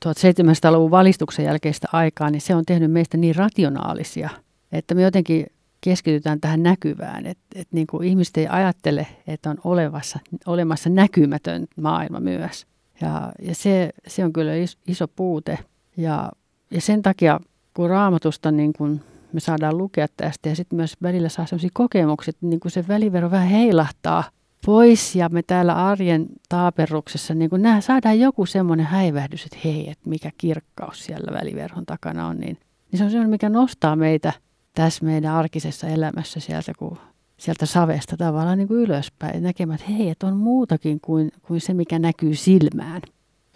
1700-luvun 0.05 0.91
valistuksen 0.91 1.45
jälkeistä 1.45 1.87
aikaa, 1.91 2.29
niin 2.29 2.41
se 2.41 2.55
on 2.55 2.65
tehnyt 2.65 2.91
meistä 2.91 3.17
niin 3.17 3.35
rationaalisia, 3.35 4.29
että 4.71 4.95
me 4.95 5.01
jotenkin 5.01 5.45
keskitytään 5.85 6.41
tähän 6.41 6.63
näkyvään. 6.63 7.25
Että 7.25 7.45
et 7.55 7.67
niin 7.71 7.87
kuin 7.87 8.07
ihmiset 8.07 8.37
ei 8.37 8.47
ajattele, 8.47 9.07
että 9.27 9.49
on 9.49 9.57
olevassa, 9.63 10.19
olemassa 10.45 10.89
näkymätön 10.89 11.65
maailma 11.81 12.19
myös. 12.19 12.65
Ja, 13.01 13.31
ja 13.41 13.55
se, 13.55 13.89
se 14.07 14.25
on 14.25 14.33
kyllä 14.33 14.51
iso 14.87 15.07
puute. 15.07 15.59
Ja, 15.97 16.31
ja 16.71 16.81
sen 16.81 17.01
takia, 17.01 17.39
kun 17.73 17.89
raamatusta 17.89 18.51
niin 18.51 18.73
kun 18.73 19.01
me 19.33 19.39
saadaan 19.39 19.77
lukea 19.77 20.07
tästä 20.17 20.49
ja 20.49 20.55
sitten 20.55 20.77
myös 20.77 20.95
välillä 21.01 21.29
saa 21.29 21.45
sellaisia 21.45 21.69
kokemuksia, 21.73 22.29
että 22.29 22.45
niin 22.45 22.59
kun 22.59 22.71
se 22.71 22.87
välivero 22.87 23.31
vähän 23.31 23.47
heilahtaa 23.47 24.23
pois 24.65 25.15
ja 25.15 25.29
me 25.29 25.43
täällä 25.43 25.87
arjen 25.87 26.25
taaperuksessa 26.49 27.33
niin 27.33 27.49
kun 27.49 27.61
nää, 27.61 27.81
saadaan 27.81 28.19
joku 28.19 28.45
semmoinen 28.45 28.85
häivähdys, 28.85 29.45
että 29.45 29.57
hei, 29.63 29.89
että 29.89 30.09
mikä 30.09 30.31
kirkkaus 30.37 31.05
siellä 31.05 31.39
väliverhon 31.39 31.85
takana 31.85 32.27
on, 32.27 32.39
niin, 32.39 32.57
niin 32.91 32.97
se 32.97 33.03
on 33.03 33.09
semmoinen, 33.09 33.29
mikä 33.29 33.49
nostaa 33.49 33.95
meitä 33.95 34.33
tässä 34.75 35.05
meidän 35.05 35.31
arkisessa 35.31 35.87
elämässä 35.87 36.39
sieltä, 36.39 36.73
kun 36.79 36.97
sieltä 37.37 37.65
savesta 37.65 38.17
tavallaan 38.17 38.57
niin 38.57 38.67
kuin 38.67 38.79
ylöspäin, 38.79 39.43
näkemään, 39.43 39.79
että 39.79 39.91
hei, 39.91 40.09
että 40.09 40.27
on 40.27 40.37
muutakin 40.37 40.99
kuin, 41.01 41.31
kuin 41.41 41.61
se, 41.61 41.73
mikä 41.73 41.99
näkyy 41.99 42.35
silmään. 42.35 43.01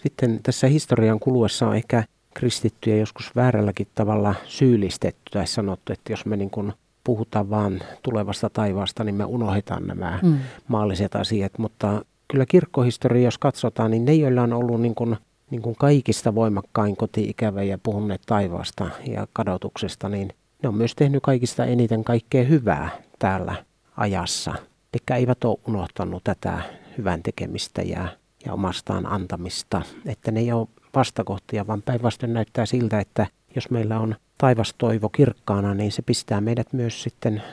Sitten 0.04 0.40
tässä 0.44 0.68
historian 0.68 1.20
kuluessa 1.20 1.68
on 1.68 1.76
ehkä 1.76 2.04
kristittyjä 2.34 2.98
joskus 2.98 3.36
väärälläkin 3.36 3.88
tavalla 3.96 4.36
syyllistetty 4.46 5.22
tai 5.32 5.48
sanottu, 5.48 5.94
että 5.94 6.14
jos 6.14 6.26
me 6.26 6.38
niin 6.38 6.50
kuin 6.50 6.74
puhutaan 7.04 7.50
vaan 7.50 7.80
tulevasta 8.04 8.50
taivaasta, 8.50 9.04
niin 9.04 9.16
me 9.16 9.26
unohdetaan 9.26 9.88
nämä 9.88 10.20
mm. 10.24 10.38
maalliset 10.68 11.16
asiat. 11.16 11.58
Mutta 11.58 12.06
kyllä 12.28 12.46
kirkkohistoria, 12.46 13.24
jos 13.24 13.38
katsotaan, 13.38 13.92
niin 13.92 14.06
ne, 14.06 14.14
joilla 14.14 14.42
on 14.42 14.54
ollut 14.54 14.82
niin 14.82 14.96
kuin, 14.96 15.18
niin 15.52 15.62
kuin 15.62 15.76
kaikista 15.76 16.36
voimakkain 16.36 16.96
koti-ikävä 16.98 17.64
ja 17.64 17.78
puhuneet 17.84 18.22
taivaasta 18.26 18.90
ja 19.08 19.28
kadotuksesta, 19.34 20.10
niin 20.10 20.34
ne 20.64 20.70
on 20.70 20.76
myös 20.76 20.96
tehnyt 20.96 21.24
kaikista 21.24 21.66
eniten 21.66 22.04
kaikkea 22.04 22.44
hyvää 22.44 22.90
täällä 23.20 23.56
ajassa. 23.98 24.56
Eli 24.94 25.18
eivät 25.18 25.44
ole 25.44 25.58
unohtanut 25.68 26.24
tätä 26.24 26.62
hyvän 26.98 27.24
tekemistä 27.24 27.82
ja, 27.82 28.08
ja 28.46 28.54
omastaan 28.54 29.06
antamista. 29.06 29.82
Että 30.06 30.32
ne 30.32 30.40
ei 30.40 30.52
ole 30.52 30.68
vastakohtia, 30.96 31.68
vaan 31.68 31.82
päinvastoin 31.82 32.34
näyttää 32.34 32.66
siltä, 32.66 33.00
että 33.00 33.28
jos 33.56 33.70
meillä 33.70 34.00
on 34.00 34.16
taivastoivo 34.38 35.10
kirkkaana, 35.10 35.74
niin 35.74 35.92
se 35.92 36.02
pistää 36.02 36.42
meidät 36.42 36.74
myös 36.74 37.04
sitten 37.04 37.44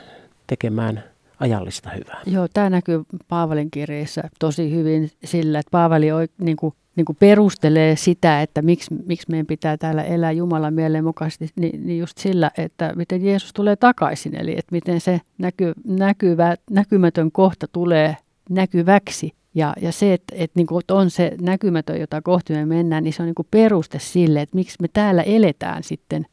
tekemään 0.47 1.03
ajallista 1.39 1.89
hyvää. 1.89 2.21
Joo, 2.25 2.47
tämä 2.53 2.69
näkyy 2.69 3.03
Paavalin 3.27 3.71
kirjeessä 3.71 4.23
tosi 4.39 4.71
hyvin 4.71 5.11
sillä, 5.23 5.59
että 5.59 5.71
Paavali 5.71 6.07
niin 6.37 6.57
kuin, 6.57 6.73
niin 6.97 7.05
kuin 7.05 7.17
perustelee 7.19 7.95
sitä, 7.95 8.41
että 8.41 8.61
miksi, 8.61 8.95
miksi 9.05 9.27
meidän 9.29 9.45
pitää 9.45 9.77
täällä 9.77 10.03
elää 10.03 10.31
Jumalan 10.31 10.73
mieleen 10.73 11.03
mukaisesti, 11.03 11.49
niin, 11.55 11.85
niin 11.85 11.99
just 11.99 12.17
sillä, 12.17 12.51
että 12.57 12.93
miten 12.95 13.25
Jeesus 13.25 13.53
tulee 13.53 13.75
takaisin, 13.75 14.35
eli 14.35 14.51
että 14.51 14.71
miten 14.71 15.01
se 15.01 15.21
näky, 15.37 15.73
näkyvä, 15.87 16.55
näkymätön 16.71 17.31
kohta 17.31 17.67
tulee 17.71 18.17
näkyväksi. 18.49 19.31
Ja, 19.55 19.73
ja 19.81 19.91
se, 19.91 20.13
että, 20.13 20.35
että, 20.37 20.59
niin 20.59 20.67
kuin 20.67 20.83
on 20.91 21.09
se 21.09 21.31
näkymätön, 21.41 21.99
jota 21.99 22.21
kohti 22.21 22.53
me 22.53 22.65
mennään, 22.65 23.03
niin 23.03 23.13
se 23.13 23.23
on 23.23 23.25
niin 23.25 23.35
kuin 23.35 23.47
peruste 23.51 23.99
sille, 23.99 24.41
että 24.41 24.55
miksi 24.55 24.77
me 24.81 24.87
täällä 24.87 25.23
eletään 25.23 25.83
sitten 25.83 26.25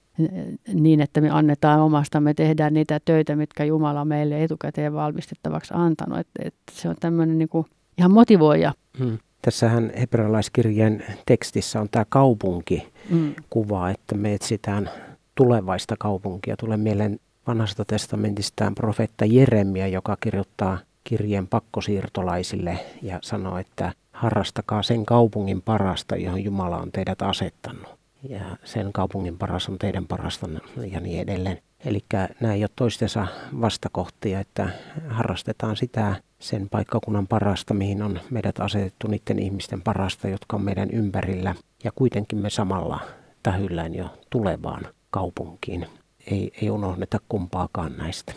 niin, 0.74 1.00
että 1.00 1.20
me 1.20 1.30
annetaan 1.30 1.80
omasta, 1.80 2.20
me 2.20 2.34
tehdään 2.34 2.74
niitä 2.74 3.00
töitä, 3.04 3.36
mitkä 3.36 3.64
Jumala 3.64 4.04
meille 4.04 4.44
etukäteen 4.44 4.94
valmistettavaksi 4.94 5.74
antanut. 5.76 6.18
Että, 6.18 6.42
että 6.44 6.72
se 6.72 6.88
on 6.88 6.96
tämmöinen 7.00 7.38
niin 7.38 7.48
kuin 7.48 7.66
ihan 7.98 8.12
motivoija. 8.12 8.72
Hmm. 8.98 9.18
Tässähän 9.44 9.92
hebrealaiskirjeen 10.00 11.04
tekstissä 11.26 11.80
on 11.80 11.88
tämä 11.90 12.04
kaupunki-kuva, 12.08 13.86
mm. 13.86 13.90
että 13.90 14.14
me 14.14 14.34
etsitään 14.34 14.90
tulevaista 15.34 15.94
kaupunkia. 15.98 16.56
Tulee 16.56 16.76
mieleen 16.76 17.20
vanhasta 17.46 17.84
testamentistään 17.84 18.74
profeetta 18.74 19.24
Jeremia, 19.24 19.86
joka 19.86 20.16
kirjoittaa 20.20 20.78
kirjeen 21.04 21.46
pakkosiirtolaisille 21.46 22.78
ja 23.02 23.18
sanoo, 23.22 23.58
että 23.58 23.92
harrastakaa 24.12 24.82
sen 24.82 25.06
kaupungin 25.06 25.62
parasta, 25.62 26.16
johon 26.16 26.44
Jumala 26.44 26.76
on 26.76 26.92
teidät 26.92 27.22
asettanut. 27.22 27.98
Ja 28.28 28.40
sen 28.64 28.92
kaupungin 28.92 29.38
paras 29.38 29.68
on 29.68 29.78
teidän 29.78 30.06
parasta 30.06 30.48
ja 30.92 31.00
niin 31.00 31.20
edelleen. 31.20 31.58
Eli 31.84 32.04
nämä 32.40 32.54
ei 32.54 32.62
ole 32.62 32.70
toistensa 32.76 33.26
vastakohtia, 33.60 34.40
että 34.40 34.68
harrastetaan 35.08 35.76
sitä 35.76 36.16
sen 36.44 36.68
paikkakunnan 36.68 37.26
parasta, 37.26 37.74
mihin 37.74 38.02
on 38.02 38.20
meidät 38.30 38.60
asetettu 38.60 39.08
niiden 39.08 39.38
ihmisten 39.38 39.82
parasta, 39.82 40.28
jotka 40.28 40.56
on 40.56 40.62
meidän 40.62 40.90
ympärillä. 40.90 41.54
Ja 41.84 41.92
kuitenkin 41.94 42.38
me 42.38 42.50
samalla 42.50 43.00
tähyllään 43.42 43.94
jo 43.94 44.06
tulevaan 44.30 44.86
kaupunkiin. 45.10 45.86
Ei, 46.30 46.52
ei 46.62 46.70
unohdeta 46.70 47.18
kumpaakaan 47.28 47.96
näistä. 47.96 48.32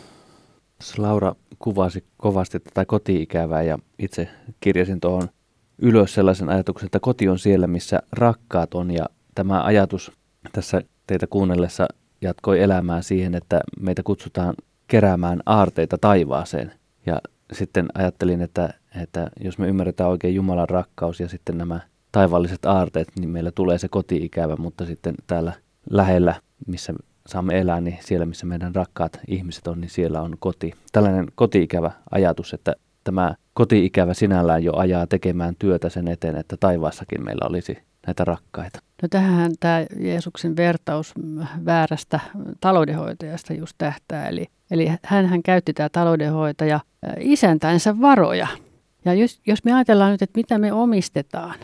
Laura 0.97 1.35
kuvasi 1.59 2.03
kovasti 2.17 2.59
tätä 2.59 2.85
koti-ikävää 2.85 3.63
ja 3.63 3.79
itse 3.99 4.27
kirjasin 4.59 4.99
tuohon 4.99 5.29
ylös 5.81 6.13
sellaisen 6.13 6.49
ajatuksen, 6.49 6.85
että 6.85 6.99
koti 6.99 7.29
on 7.29 7.39
siellä, 7.39 7.67
missä 7.67 7.99
rakkaat 8.11 8.73
on 8.73 8.91
ja 8.91 9.05
tämä 9.35 9.63
ajatus 9.63 10.11
tässä 10.51 10.81
teitä 11.07 11.27
kuunnellessa 11.27 11.87
jatkoi 12.21 12.61
elämään 12.61 13.03
siihen, 13.03 13.35
että 13.35 13.61
meitä 13.79 14.03
kutsutaan 14.03 14.55
keräämään 14.87 15.39
aarteita 15.45 15.97
taivaaseen. 15.97 16.71
Ja 17.05 17.21
sitten 17.53 17.86
ajattelin, 17.93 18.41
että, 18.41 18.73
että 19.01 19.31
jos 19.41 19.57
me 19.57 19.67
ymmärretään 19.67 20.10
oikein 20.10 20.36
Jumalan 20.36 20.69
rakkaus 20.69 21.19
ja 21.19 21.27
sitten 21.27 21.57
nämä 21.57 21.79
taivaalliset 22.12 22.65
aarteet, 22.65 23.07
niin 23.19 23.29
meillä 23.29 23.51
tulee 23.51 23.77
se 23.77 23.88
koti-ikävä, 23.88 24.55
mutta 24.55 24.86
sitten 24.86 25.15
täällä 25.27 25.53
lähellä, 25.89 26.36
missä 26.67 26.93
saamme 27.27 27.60
elää, 27.60 27.81
niin 27.81 27.97
siellä 28.01 28.25
missä 28.25 28.45
meidän 28.45 28.75
rakkaat 28.75 29.19
ihmiset 29.27 29.67
on, 29.67 29.81
niin 29.81 29.89
siellä 29.89 30.21
on 30.21 30.36
koti. 30.39 30.73
Tällainen 30.91 31.27
koti-ikävä 31.36 31.91
ajatus, 32.12 32.53
että 32.53 32.75
tämä 33.03 33.36
koti-ikävä 33.53 34.13
sinällään 34.13 34.63
jo 34.63 34.73
ajaa 34.75 35.07
tekemään 35.07 35.55
työtä 35.60 35.89
sen 35.89 36.07
eteen, 36.07 36.36
että 36.36 36.57
taivaassakin 36.60 37.25
meillä 37.25 37.47
olisi 37.49 37.77
näitä 38.07 38.25
rakkaita. 38.25 38.79
No 39.01 39.07
tähän 39.07 39.51
tämä 39.60 39.86
Jeesuksen 39.99 40.55
vertaus 40.55 41.13
väärästä 41.65 42.19
taloudenhoitajasta 42.60 43.53
just 43.53 43.75
tähtää. 43.77 44.27
Eli, 44.27 44.47
eli 44.71 44.91
hän 45.03 45.43
käytti 45.43 45.73
tämä 45.73 45.89
taloudenhoitaja 45.89 46.80
isäntänsä 47.19 48.01
varoja. 48.01 48.47
Ja 49.06 49.13
jos, 49.13 49.41
jos 49.47 49.63
me 49.63 49.73
ajatellaan 49.73 50.12
nyt, 50.12 50.21
että 50.21 50.38
mitä 50.38 50.58
me 50.58 50.73
omistetaan, 50.73 51.56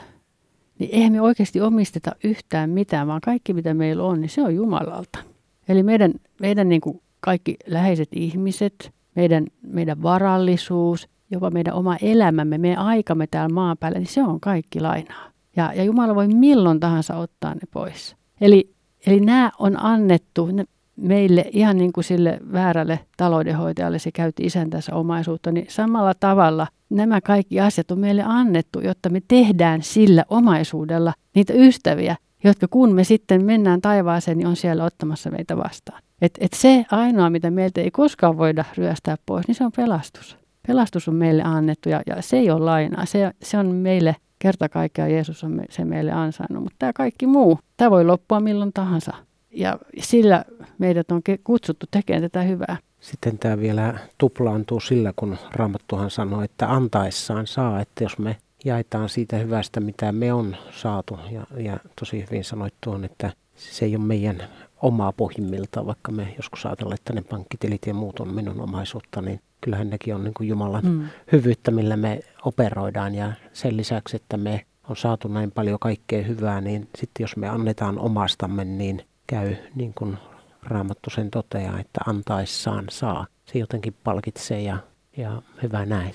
niin 0.80 0.90
eihän 0.94 1.12
me 1.12 1.22
oikeasti 1.22 1.62
omisteta 1.62 2.16
yhtään 2.24 2.70
mitään, 2.70 3.08
vaan 3.08 3.22
kaikki 3.22 3.54
mitä 3.54 3.74
meillä 3.74 4.04
on, 4.04 4.22
niin 4.22 4.30
se 4.30 4.42
on 4.42 4.56
Jumalalta. 4.56 5.20
Eli 5.68 5.84
meidän, 5.84 6.14
meidän 6.42 6.70
niin 6.70 6.82
kuin 6.82 7.02
kaikki 7.20 7.56
läheiset 7.68 8.10
ihmiset, 8.12 8.92
meidän, 9.16 9.48
meidän 9.62 10.04
varallisuus, 10.04 11.10
jopa 11.32 11.50
meidän 11.50 11.74
oma 11.74 11.98
elämämme, 12.02 12.58
meidän 12.58 12.80
aikamme 12.80 13.28
täällä 13.28 13.54
maan 13.54 13.78
päällä, 13.78 14.00
niin 14.00 14.08
se 14.08 14.24
on 14.24 14.40
kaikki 14.40 14.80
lainaa. 14.80 15.32
Ja, 15.56 15.74
ja 15.76 15.84
Jumala 15.84 16.16
voi 16.16 16.28
milloin 16.28 16.80
tahansa 16.80 17.16
ottaa 17.16 17.54
ne 17.54 17.62
pois. 17.72 18.16
Eli, 18.42 18.74
eli 19.06 19.20
nämä 19.20 19.52
on 19.60 19.84
annettu 19.84 20.46
ne 20.46 20.66
meille 20.96 21.46
ihan 21.52 21.78
niin 21.78 21.94
kuin 21.94 22.04
sille 22.04 22.40
väärälle 22.52 23.00
taloudenhoitajalle, 23.18 24.00
se 24.00 24.12
käytti 24.12 24.44
isäntänsä 24.44 24.96
omaisuutta, 24.96 25.52
niin 25.52 25.66
samalla 25.70 26.14
tavalla 26.20 26.68
nämä 26.90 27.22
kaikki 27.22 27.60
asiat 27.60 27.92
on 27.92 28.00
meille 28.00 28.24
annettu, 28.26 28.80
jotta 28.80 29.10
me 29.10 29.22
tehdään 29.28 29.82
sillä 29.82 30.26
omaisuudella 30.30 31.14
niitä 31.36 31.54
ystäviä, 31.54 32.16
jotka 32.44 32.68
kun 32.68 32.94
me 32.94 33.04
sitten 33.04 33.46
mennään 33.46 33.82
taivaaseen, 33.82 34.38
niin 34.38 34.48
on 34.48 34.56
siellä 34.56 34.84
ottamassa 34.84 35.32
meitä 35.32 35.58
vastaan. 35.58 36.02
Et, 36.22 36.38
et 36.40 36.54
se 36.54 36.86
ainoa, 36.92 37.30
mitä 37.30 37.52
meiltä 37.52 37.82
ei 37.82 37.92
koskaan 37.92 38.38
voida 38.38 38.66
ryöstää 38.78 39.16
pois, 39.26 39.48
niin 39.48 39.56
se 39.56 39.66
on 39.66 39.72
pelastus. 39.76 40.38
Pelastus 40.68 41.08
on 41.08 41.16
meille 41.16 41.44
annettu 41.44 41.90
ja, 41.90 42.02
ja 42.08 42.22
se 42.22 42.38
ei 42.38 42.52
ole 42.52 42.66
lainaa. 42.66 43.06
Se, 43.06 43.32
se 43.44 43.58
on 43.58 43.68
meille 43.68 44.16
kerta 44.40 44.70
kaikkiaan 44.70 45.12
Jeesus 45.12 45.44
on 45.44 45.62
se 45.70 45.86
meille 45.86 46.12
ansainnut. 46.12 46.64
Mutta 46.64 46.76
tämä 46.80 46.94
kaikki 46.94 47.28
muu, 47.28 47.60
tämä 47.78 47.92
voi 47.92 48.06
loppua 48.06 48.40
milloin 48.40 48.74
tahansa. 48.74 49.14
Ja 49.54 49.80
sillä 50.00 50.46
meidät 50.78 51.12
on 51.12 51.22
kutsuttu 51.44 51.86
tekemään 51.92 52.22
tätä 52.22 52.42
hyvää. 52.42 52.78
Sitten 53.00 53.38
tämä 53.38 53.60
vielä 53.60 54.00
tuplaantuu 54.18 54.80
sillä, 54.80 55.14
kun 55.16 55.38
Raamattuhan 55.52 56.12
sanoo, 56.12 56.42
että 56.42 56.72
antaessaan 56.72 57.48
saa, 57.48 57.82
että 57.82 58.04
jos 58.04 58.18
me 58.18 58.38
jaetaan 58.66 59.10
siitä 59.10 59.38
hyvästä, 59.38 59.80
mitä 59.80 60.12
me 60.12 60.34
on 60.34 60.56
saatu. 60.72 61.20
Ja, 61.32 61.48
ja 61.58 61.78
tosi 62.00 62.26
hyvin 62.26 62.44
sanoit 62.44 62.74
tuon, 62.82 63.06
että 63.06 63.32
se 63.56 63.86
ei 63.86 63.96
ole 63.96 64.06
meidän 64.06 64.44
omaa 64.82 65.12
pohjimmiltaan, 65.12 65.86
vaikka 65.86 66.12
me 66.12 66.34
joskus 66.38 66.66
ajatellaan, 66.66 66.96
että 66.96 67.14
ne 67.14 67.22
pankkitilit 67.22 67.82
ja 67.88 67.94
muut 67.94 68.20
on 68.20 68.34
minun 68.34 68.62
omaisuutta, 68.62 69.22
niin 69.22 69.40
kyllähän 69.62 69.90
nekin 69.90 70.16
on 70.16 70.24
niin 70.24 70.34
kuin 70.34 70.50
Jumalan 70.50 70.86
mm. 70.86 71.08
hyvyyttä, 71.32 71.72
millä 71.72 71.98
me 71.98 72.20
operoidaan. 72.46 73.16
Ja 73.16 73.34
sen 73.54 73.78
lisäksi, 73.78 74.16
että 74.16 74.38
me 74.38 74.66
on 74.90 74.98
saatu 74.98 75.28
näin 75.28 75.52
paljon 75.52 75.80
kaikkea 75.80 76.24
hyvää, 76.24 76.62
niin 76.62 76.90
sitten 76.98 77.24
jos 77.24 77.38
me 77.38 77.50
annetaan 77.50 78.00
omastamme, 78.00 78.66
niin 78.66 79.02
käy 79.28 79.56
niin 79.76 79.94
kuin 79.94 80.18
Raamattu 80.64 81.10
sen 81.10 81.32
toteaa, 81.32 81.80
että 81.80 82.02
antaessaan 82.08 82.86
saa. 82.90 83.28
Se 83.46 83.60
jotenkin 83.60 83.96
palkitsee 84.04 84.62
ja, 84.62 84.78
ja 85.18 85.42
hyvä 85.64 85.86
näin. 85.86 86.14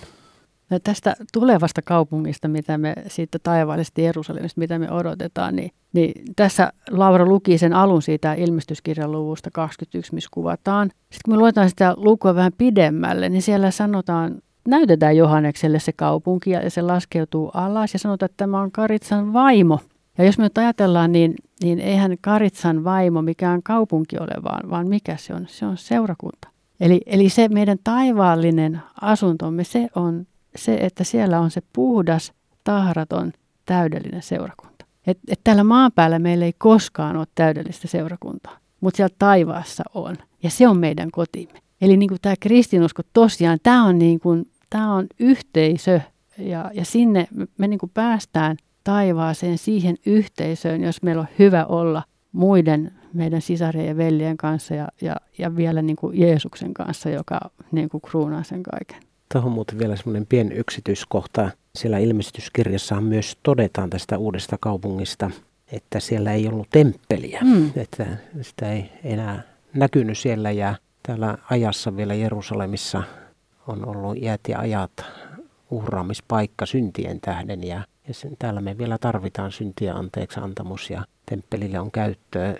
Ja 0.71 0.81
tästä 0.81 1.17
tulevasta 1.33 1.83
kaupungista, 1.83 2.49
mitä 2.49 2.79
me 2.79 2.95
siitä 3.07 3.39
taivaallisesta 3.43 4.01
Jerusalemista, 4.01 4.59
mitä 4.59 4.79
me 4.79 4.91
odotetaan, 4.91 5.57
niin, 5.57 5.71
niin 5.93 6.13
tässä 6.37 6.73
Laura 6.91 7.27
luki 7.27 7.59
sen 7.59 7.73
alun 7.73 8.03
siitä 8.03 8.35
ilmestyskirjan 8.35 9.13
luvusta 9.13 9.51
21, 9.53 10.15
missä 10.15 10.29
kuvataan. 10.33 10.89
Sitten 10.89 11.21
kun 11.25 11.35
me 11.35 11.39
luetaan 11.39 11.69
sitä 11.69 11.95
lukua 11.97 12.35
vähän 12.35 12.53
pidemmälle, 12.59 13.29
niin 13.29 13.43
siellä 13.43 13.71
sanotaan, 13.71 14.43
näytetään 14.69 15.17
Johannekselle 15.17 15.79
se 15.79 15.93
kaupunki 15.93 16.51
ja 16.51 16.71
se 16.71 16.83
laskeutuu 16.83 17.51
alas 17.55 17.93
ja 17.93 17.99
sanotaan, 17.99 18.31
että 18.31 18.45
tämä 18.45 18.61
on 18.61 18.73
Karitsan 18.73 19.33
vaimo. 19.33 19.81
Ja 20.19 20.25
jos 20.25 20.39
me 20.39 20.45
nyt 20.45 20.59
ajatellaan, 20.59 21.13
niin, 21.13 21.35
niin 21.63 21.79
eihän 21.81 22.17
Karitsan 22.21 22.85
vaimo 22.85 23.23
mikään 23.23 23.63
kaupunki 23.63 24.19
ole, 24.19 24.43
vaan, 24.45 24.71
vaan 24.71 24.89
mikä 24.89 25.17
se 25.17 25.35
on? 25.35 25.47
Se 25.49 25.67
on 25.67 25.77
seurakunta. 25.77 26.49
Eli, 26.81 27.01
eli 27.07 27.29
se 27.29 27.49
meidän 27.49 27.79
taivaallinen 27.85 28.81
asuntomme, 29.01 29.65
se 29.65 29.89
on 29.95 30.27
se, 30.57 30.75
että 30.75 31.05
siellä 31.05 31.41
on 31.41 31.51
se 31.51 31.63
puhdas, 31.73 32.33
tahraton, 32.65 33.33
täydellinen 33.67 34.23
seurakunta. 34.23 34.85
Et, 35.07 35.19
et 35.29 35.41
täällä 35.45 35.65
maan 35.65 35.93
päällä 35.95 36.19
meillä 36.19 36.45
ei 36.45 36.53
koskaan 36.59 37.17
ole 37.17 37.27
täydellistä 37.35 37.89
seurakuntaa, 37.89 38.59
mutta 38.81 38.97
siellä 38.97 39.15
taivaassa 39.19 39.85
on. 39.95 40.17
Ja 40.43 40.51
se 40.51 40.69
on 40.69 40.79
meidän 40.79 41.11
kotimme. 41.11 41.59
Eli 41.81 41.97
niin 41.97 42.09
kuin 42.09 42.21
tämä 42.23 42.35
kristinusko 42.41 43.03
tosiaan, 43.13 43.59
tämä 43.63 43.85
on, 43.85 43.99
niin 43.99 44.21
kuin, 44.21 44.45
tämä 44.71 44.95
on 44.95 45.07
yhteisö 45.19 46.01
ja, 46.39 46.71
ja 46.75 46.85
sinne 46.85 47.29
me, 47.31 47.47
me 47.59 47.69
niin 47.69 47.79
kuin 47.79 47.91
päästään 47.95 48.57
taivaaseen 48.89 49.59
siihen 49.59 49.97
yhteisöön, 50.07 50.83
jos 50.83 51.03
meillä 51.03 51.21
on 51.21 51.29
hyvä 51.39 51.65
olla 51.65 52.03
muiden 52.33 52.93
meidän 53.15 53.43
sisarien 53.43 53.87
ja 53.87 53.97
veljen 53.97 54.37
kanssa 54.37 54.75
ja, 54.75 54.89
ja, 55.01 55.17
ja 55.39 55.57
vielä 55.57 55.83
niin 55.83 55.97
kuin 55.97 56.21
Jeesuksen 56.21 56.75
kanssa, 56.75 57.11
joka 57.11 57.41
niin 57.73 57.89
kuin 57.89 58.01
kruunaa 58.01 58.43
sen 58.43 58.63
kaiken. 58.63 59.03
Tuohon 59.33 59.53
muuten 59.53 59.79
vielä 59.79 59.97
semmoinen 59.97 60.27
pieni 60.27 60.55
yksityiskohta. 60.55 61.51
Siellä 61.75 61.99
ilmestyskirjassa 61.99 63.01
myös 63.01 63.37
todetaan 63.43 63.91
tästä 63.91 64.19
uudesta 64.19 64.57
kaupungista, 64.61 65.31
että 65.73 66.01
siellä 66.01 66.33
ei 66.33 66.49
ollut 66.49 66.71
temppeliä, 66.71 67.41
mm. 67.45 67.71
että 67.77 68.07
sitä 68.41 68.73
ei 68.73 68.93
enää 69.05 69.43
näkynyt 69.75 70.19
siellä 70.19 70.51
ja 70.51 70.75
täällä 71.03 71.39
ajassa 71.51 71.97
vielä 71.97 72.15
Jerusalemissa 72.15 73.03
on 73.67 73.89
ollut 73.89 74.17
iät 74.17 74.41
ja 74.49 74.59
ajat 74.59 75.05
uhraamispaikka 75.71 76.67
syntien 76.67 77.21
tähden 77.21 77.65
ja, 77.65 77.83
ja 78.09 78.15
sen, 78.15 78.37
täällä 78.39 78.61
me 78.61 78.79
vielä 78.79 78.99
tarvitaan 78.99 79.53
syntiä 79.53 79.95
anteeksi 79.95 80.41
antamus 80.41 80.91
ja 80.91 81.05
temppelille 81.27 81.81
on 81.81 81.91
käyttöä. 81.91 82.55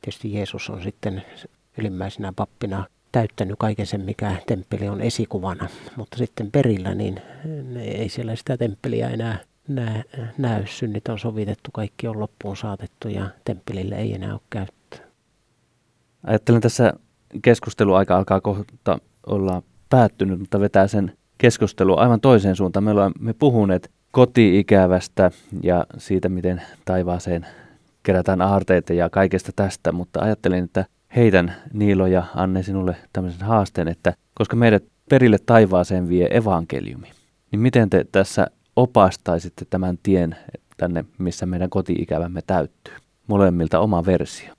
Tietysti 0.00 0.34
Jeesus 0.34 0.70
on 0.70 0.82
sitten 0.82 1.22
ylimmäisenä 1.78 2.32
pappina 2.36 2.86
täyttänyt 3.12 3.56
kaiken 3.58 3.86
sen, 3.86 4.00
mikä 4.00 4.36
temppeli 4.46 4.88
on 4.88 5.00
esikuvana. 5.00 5.68
Mutta 5.96 6.16
sitten 6.16 6.50
perillä, 6.50 6.94
niin 6.94 7.20
ei 7.76 8.08
siellä 8.08 8.36
sitä 8.36 8.56
temppeliä 8.56 9.08
enää 9.08 9.38
näy. 9.68 10.02
näy. 10.38 10.66
Synnit 10.66 11.08
on 11.08 11.18
sovitettu, 11.18 11.70
kaikki 11.72 12.08
on 12.08 12.20
loppuun 12.20 12.56
saatettu 12.56 13.08
ja 13.08 13.30
temppelille 13.44 13.94
ei 13.94 14.14
enää 14.14 14.32
ole 14.32 14.40
käyttöä. 14.50 15.00
Ajattelen 16.24 16.60
tässä 16.60 16.92
keskusteluaika 17.42 18.16
alkaa 18.16 18.40
kohta 18.40 18.98
olla 19.26 19.62
päättynyt, 19.90 20.38
mutta 20.38 20.60
vetää 20.60 20.88
sen 20.88 21.16
keskustelu 21.38 21.96
aivan 21.96 22.20
toiseen 22.20 22.56
suuntaan. 22.56 22.84
Me 22.84 22.90
olemme 22.90 23.32
puhuneet 23.38 23.90
koti-ikävästä 24.10 25.30
ja 25.62 25.86
siitä, 25.98 26.28
miten 26.28 26.62
taivaaseen 26.84 27.46
kerätään 28.02 28.40
aarteita 28.40 28.92
ja 28.92 29.10
kaikesta 29.10 29.52
tästä, 29.56 29.92
mutta 29.92 30.20
ajattelin, 30.20 30.64
että 30.64 30.84
heitän 31.16 31.54
Niilo 31.72 32.06
ja 32.06 32.24
Anne 32.34 32.62
sinulle 32.62 32.96
tämmöisen 33.12 33.46
haasteen, 33.46 33.88
että 33.88 34.14
koska 34.34 34.56
meidät 34.56 34.84
perille 35.10 35.38
taivaaseen 35.46 36.08
vie 36.08 36.28
evankeliumi, 36.30 37.10
niin 37.52 37.60
miten 37.60 37.90
te 37.90 38.04
tässä 38.12 38.46
opastaisitte 38.76 39.64
tämän 39.70 39.98
tien 40.02 40.36
tänne, 40.76 41.04
missä 41.18 41.46
meidän 41.46 41.70
koti-ikävämme 41.70 42.40
täyttyy? 42.46 42.94
Molemmilta 43.26 43.80
oma 43.80 44.06
versio. 44.06 44.54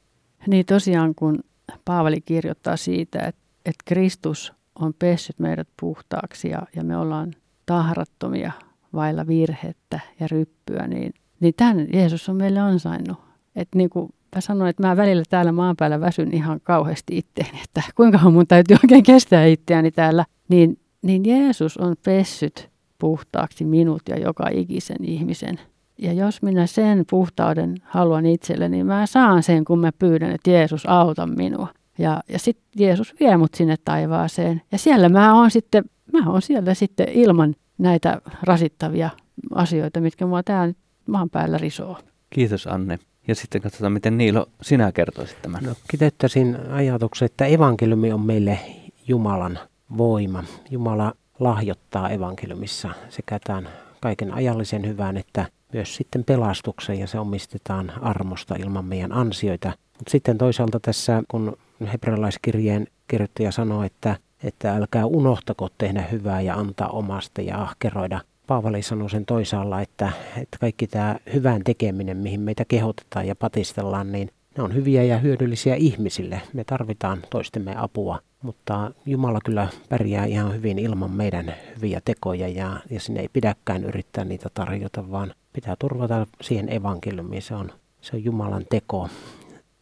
Niin 0.48 0.66
tosiaan, 0.66 1.16
kun 1.16 1.40
Paavali 1.86 2.22
kirjoittaa 2.22 2.78
siitä, 2.78 3.20
että, 3.20 3.42
että 3.66 3.84
Kristus 3.86 4.54
on 4.76 4.94
pessyt 4.94 5.40
meidät 5.40 5.68
puhtaaksi 5.80 6.50
ja, 6.50 6.62
ja 6.76 6.84
me 6.84 6.98
ollaan 6.98 7.34
tahrattomia 7.66 8.52
vailla 8.94 9.28
virhettä 9.28 10.00
ja 10.20 10.28
ryppyä, 10.32 10.88
niin, 10.88 11.14
niin 11.40 11.54
tämän 11.58 11.88
Jeesus 11.94 12.30
on 12.30 12.36
meille 12.36 12.60
ansainnut. 12.60 13.18
Että 13.56 13.78
niin 13.78 13.90
kuin 13.90 14.14
mä 14.36 14.42
sanoin, 14.42 14.70
että 14.70 14.88
mä 14.88 14.98
välillä 14.98 15.24
täällä 15.30 15.52
maan 15.52 15.76
päällä 15.76 16.02
väsyn 16.02 16.34
ihan 16.34 16.60
kauheasti 16.64 17.18
itteeni, 17.18 17.60
että 17.64 17.82
kuinka 17.96 18.30
mun 18.30 18.48
täytyy 18.48 18.78
oikein 18.84 19.04
kestää 19.04 19.46
itseäni 19.46 19.92
täällä. 19.92 20.26
Niin, 20.50 20.80
niin 21.02 21.26
Jeesus 21.26 21.78
on 21.78 21.96
pessyt 22.06 22.70
puhtaaksi 23.00 23.66
minut 23.66 24.02
ja 24.10 24.20
joka 24.20 24.50
ikisen 24.52 25.04
ihmisen. 25.04 25.60
Ja 25.98 26.14
jos 26.14 26.42
minä 26.42 26.68
sen 26.68 27.06
puhtauden 27.10 27.76
haluan 27.84 28.26
itselleni, 28.26 28.78
niin 28.78 28.86
mä 28.86 29.06
saan 29.06 29.44
sen, 29.44 29.66
kun 29.66 29.80
mä 29.80 29.92
pyydän, 29.92 30.32
että 30.32 30.50
Jeesus 30.50 30.86
auta 30.86 31.28
minua. 31.28 31.68
Ja, 31.98 32.24
ja 32.30 32.40
sitten 32.40 32.66
Jeesus 32.76 33.16
vie 33.20 33.38
mut 33.38 33.54
sinne 33.54 33.76
taivaaseen. 33.86 34.62
Ja 34.72 34.78
siellä 34.78 35.10
mä 35.10 35.36
oon 35.36 35.52
sitten, 35.52 35.84
mä 36.14 36.32
oon 36.32 36.42
siellä 36.42 36.74
sitten 36.74 37.08
ilman 37.10 37.56
näitä 37.80 38.22
rasittavia 38.44 39.10
asioita, 39.56 40.02
mitkä 40.02 40.26
mua 40.26 40.44
täällä 40.44 40.74
maan 41.08 41.30
päällä 41.30 41.58
risoo. 41.58 41.98
Kiitos 42.30 42.68
Anne. 42.68 43.00
Ja 43.28 43.36
sitten 43.36 43.62
katsotaan, 43.62 43.94
miten 43.94 44.18
Niilo 44.18 44.46
sinä 44.62 44.92
kertoisit 44.92 45.42
tämän. 45.42 45.64
No, 45.64 45.76
kiteyttäisin 45.92 46.58
ajatuksen, 46.72 47.26
että 47.26 47.46
evankeliumi 47.46 48.14
on 48.14 48.22
meille 48.22 48.60
Jumalan 49.08 49.60
voima. 49.98 50.44
Jumala 50.70 51.14
lahjoittaa 51.40 52.10
evankeliumissa 52.10 52.90
sekä 53.10 53.40
tämän 53.44 53.70
kaiken 54.00 54.34
ajallisen 54.34 54.88
hyvän 54.88 55.18
että 55.18 55.46
myös 55.74 55.96
sitten 55.96 56.24
pelastuksen 56.24 57.00
ja 57.00 57.08
se 57.08 57.20
omistetaan 57.20 57.92
armosta 58.02 58.56
ilman 58.56 58.86
meidän 58.86 59.12
ansioita. 59.12 59.68
Mutta 59.68 60.12
sitten 60.12 60.38
toisaalta 60.38 60.80
tässä, 60.80 61.24
kun 61.28 61.58
hebrealaiskirjeen 61.92 62.88
kirjoittaja 63.08 63.52
sanoo, 63.52 63.84
että, 63.84 64.18
että 64.44 64.76
älkää 64.76 65.06
unohtako 65.06 65.68
tehdä 65.78 66.02
hyvää 66.02 66.42
ja 66.42 66.56
antaa 66.56 66.90
omasta 66.90 67.42
ja 67.42 67.62
ahkeroida 67.62 68.22
Paavali 68.48 68.82
sanoi 68.82 69.10
sen 69.10 69.26
toisaalla, 69.26 69.82
että, 69.82 70.12
että 70.38 70.58
kaikki 70.60 70.88
tämä 70.88 71.16
hyvän 71.34 71.64
tekeminen, 71.64 72.18
mihin 72.18 72.42
meitä 72.42 72.66
kehotetaan 72.66 73.28
ja 73.28 73.36
patistellaan, 73.36 74.12
niin 74.12 74.30
ne 74.58 74.64
on 74.64 74.76
hyviä 74.76 75.04
ja 75.04 75.18
hyödyllisiä 75.18 75.76
ihmisille. 75.76 76.42
Me 76.54 76.64
tarvitaan 76.64 77.22
toistemme 77.30 77.76
apua, 77.78 78.20
mutta 78.42 78.92
Jumala 79.06 79.40
kyllä 79.46 79.68
pärjää 79.90 80.26
ihan 80.26 80.54
hyvin 80.54 80.80
ilman 80.80 81.12
meidän 81.12 81.54
hyviä 81.76 82.02
tekoja 82.06 82.48
ja, 82.48 82.80
ja 82.90 83.00
sinne 83.00 83.22
ei 83.22 83.30
pidäkään 83.34 83.84
yrittää 83.84 84.26
niitä 84.26 84.50
tarjota, 84.54 85.12
vaan 85.12 85.34
pitää 85.54 85.76
turvata 85.80 86.28
siihen 86.42 86.74
evankeliumiin. 86.74 87.42
Se 87.42 87.56
on, 87.56 87.72
se 88.02 88.16
on 88.16 88.24
Jumalan 88.24 88.66
teko 88.70 89.10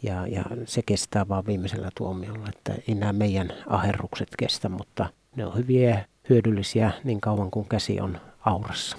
ja, 0.03 0.27
ja 0.27 0.43
se 0.65 0.81
kestää 0.81 1.27
vaan 1.27 1.45
viimeisellä 1.45 1.89
tuomiolla, 1.97 2.45
että 2.49 2.75
ei 2.87 2.95
nämä 2.95 3.13
meidän 3.13 3.53
aherrukset 3.67 4.29
kestä, 4.37 4.69
mutta 4.69 5.09
ne 5.35 5.45
on 5.45 5.55
hyviä 5.55 5.89
ja 5.89 6.03
hyödyllisiä 6.29 6.91
niin 7.03 7.21
kauan 7.21 7.51
kuin 7.51 7.67
käsi 7.67 7.99
on 7.99 8.17
aurassa. 8.39 8.97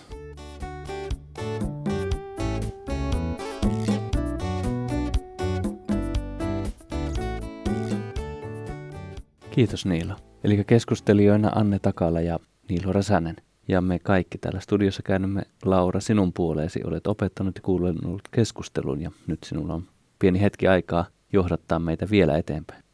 Kiitos 9.51 9.87
Niilo. 9.87 10.15
Eli 10.45 10.65
keskustelijoina 10.65 11.51
Anne 11.55 11.79
Takala 11.79 12.21
ja 12.21 12.39
Niilo 12.69 12.93
Räsänen. 12.93 13.37
Ja 13.69 13.81
me 13.81 13.99
kaikki 13.99 14.39
täällä 14.39 14.61
studiossa 14.61 15.03
käännymme 15.03 15.43
Laura 15.65 16.01
sinun 16.01 16.33
puoleesi. 16.33 16.81
Olet 16.85 17.07
opettanut 17.07 17.57
ja 17.57 17.63
kuunnellut 17.63 18.29
keskustelun 18.31 19.03
ja 19.03 19.11
nyt 19.27 19.39
sinulla 19.45 19.75
on 19.75 19.85
pieni 20.19 20.41
hetki 20.41 20.69
aikaa 20.69 21.05
johdattaa 21.33 21.79
meitä 21.79 22.07
vielä 22.11 22.39
eteenpäin. 22.39 22.85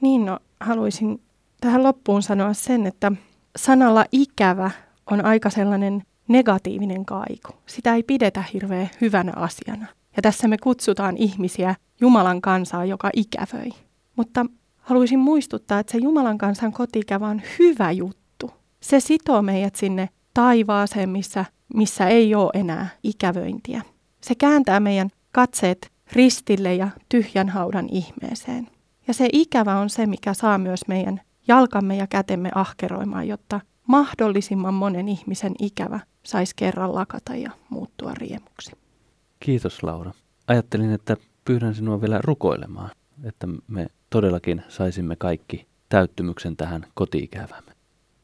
Niin, 0.00 0.26
no 0.26 0.38
haluaisin 0.60 1.22
tähän 1.60 1.82
loppuun 1.82 2.22
sanoa 2.22 2.52
sen, 2.52 2.86
että 2.86 3.12
sanalla 3.56 4.04
ikävä 4.12 4.70
on 5.10 5.24
aika 5.24 5.50
sellainen 5.50 6.02
negatiivinen 6.28 7.04
kaiku. 7.04 7.52
Sitä 7.66 7.94
ei 7.94 8.02
pidetä 8.02 8.44
hirveän 8.52 8.90
hyvänä 9.00 9.32
asiana. 9.36 9.86
Ja 10.16 10.22
tässä 10.22 10.48
me 10.48 10.56
kutsutaan 10.58 11.16
ihmisiä 11.16 11.74
Jumalan 12.00 12.40
kansaa, 12.40 12.84
joka 12.84 13.10
ikävöi. 13.16 13.70
Mutta 14.16 14.46
haluaisin 14.76 15.18
muistuttaa, 15.18 15.78
että 15.78 15.92
se 15.92 15.98
Jumalan 15.98 16.38
kansan 16.38 16.72
kotikävä 16.72 17.26
on 17.26 17.42
hyvä 17.58 17.90
juttu. 17.90 18.50
Se 18.80 19.00
sitoo 19.00 19.42
meidät 19.42 19.76
sinne 19.76 20.08
taivaaseen, 20.34 21.08
missä, 21.08 21.44
missä 21.74 22.06
ei 22.08 22.34
ole 22.34 22.50
enää 22.54 22.88
ikävöintiä. 23.02 23.82
Se 24.20 24.34
kääntää 24.34 24.80
meidän 24.80 25.10
katseet 25.32 25.90
ristille 26.12 26.74
ja 26.74 26.88
tyhjän 27.08 27.48
haudan 27.48 27.88
ihmeeseen. 27.90 28.68
Ja 29.06 29.14
se 29.14 29.28
ikävä 29.32 29.76
on 29.76 29.90
se, 29.90 30.06
mikä 30.06 30.34
saa 30.34 30.58
myös 30.58 30.80
meidän 30.88 31.20
jalkamme 31.48 31.96
ja 31.96 32.06
kätemme 32.06 32.50
ahkeroimaan, 32.54 33.28
jotta 33.28 33.60
mahdollisimman 33.86 34.74
monen 34.74 35.08
ihmisen 35.08 35.54
ikävä 35.58 36.00
saisi 36.22 36.52
kerran 36.56 36.94
lakata 36.94 37.36
ja 37.36 37.50
muuttua 37.68 38.14
riemuksi. 38.14 38.72
Kiitos 39.40 39.82
Laura. 39.82 40.12
Ajattelin, 40.46 40.92
että 40.92 41.16
pyydän 41.44 41.74
sinua 41.74 42.00
vielä 42.00 42.20
rukoilemaan, 42.24 42.90
että 43.24 43.46
me 43.68 43.86
todellakin 44.10 44.62
saisimme 44.68 45.16
kaikki 45.16 45.66
täyttymyksen 45.88 46.56
tähän 46.56 46.86
kotiikävämme. 46.94 47.72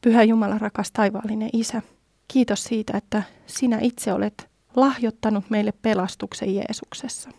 Pyhä 0.01 0.23
Jumala, 0.23 0.57
rakas 0.57 0.91
taivaallinen 0.91 1.49
Isä, 1.53 1.81
Kiitos 2.27 2.63
siitä, 2.63 2.97
että 2.97 3.23
sinä 3.45 3.79
itse 3.81 4.13
olet 4.13 4.49
lahjoittanut 4.75 5.49
meille 5.49 5.73
pelastuksen 5.81 6.55
Jeesuksessa. 6.55 7.29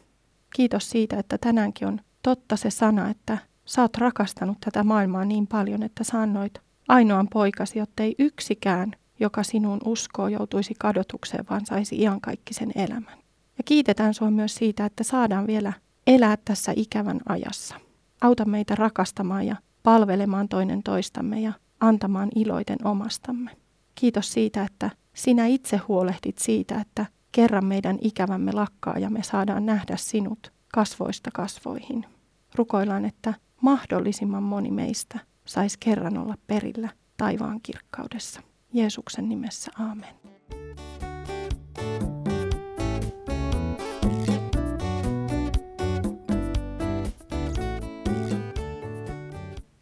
Kiitos 0.54 0.90
siitä, 0.90 1.18
että 1.18 1.38
tänäänkin 1.38 1.88
on 1.88 2.00
totta 2.22 2.56
se 2.56 2.70
sana, 2.70 3.10
että 3.10 3.38
sä 3.64 3.82
oot 3.82 3.96
rakastanut 3.96 4.58
tätä 4.60 4.84
maailmaa 4.84 5.24
niin 5.24 5.46
paljon, 5.46 5.82
että 5.82 6.04
sä 6.04 6.20
annoit 6.20 6.52
ainoan 6.88 7.28
poikasi, 7.32 7.78
jottei 7.78 8.14
yksikään, 8.18 8.92
joka 9.20 9.42
sinun 9.42 9.78
uskoo, 9.84 10.28
joutuisi 10.28 10.74
kadotukseen, 10.78 11.44
vaan 11.50 11.66
saisi 11.66 11.96
iankaikkisen 12.00 12.72
elämän. 12.74 13.18
Ja 13.58 13.64
kiitetään 13.64 14.14
sua 14.14 14.30
myös 14.30 14.54
siitä, 14.54 14.84
että 14.84 15.04
saadaan 15.04 15.46
vielä 15.46 15.72
elää 16.06 16.36
tässä 16.44 16.72
ikävän 16.76 17.20
ajassa. 17.28 17.74
Auta 18.20 18.44
meitä 18.44 18.74
rakastamaan 18.74 19.46
ja 19.46 19.56
palvelemaan 19.82 20.48
toinen 20.48 20.82
toistamme 20.82 21.40
ja 21.40 21.52
antamaan 21.80 22.28
iloiten 22.34 22.78
omastamme. 22.84 23.50
Kiitos 23.94 24.32
siitä, 24.32 24.62
että 24.62 24.90
sinä 25.14 25.46
itse 25.46 25.76
huolehdit 25.76 26.38
siitä, 26.38 26.80
että 26.80 27.06
kerran 27.32 27.64
meidän 27.64 27.98
ikävämme 28.00 28.52
lakkaa 28.52 28.98
ja 28.98 29.10
me 29.10 29.22
saadaan 29.22 29.66
nähdä 29.66 29.96
sinut 29.96 30.52
kasvoista 30.72 31.30
kasvoihin. 31.34 32.06
Rukoillaan, 32.54 33.04
että 33.04 33.34
mahdollisimman 33.60 34.42
moni 34.42 34.70
meistä 34.70 35.18
saisi 35.44 35.76
kerran 35.80 36.18
olla 36.18 36.34
perillä 36.46 36.88
taivaan 37.16 37.60
kirkkaudessa. 37.62 38.40
Jeesuksen 38.72 39.28
nimessä, 39.28 39.70
aamen. 39.78 40.14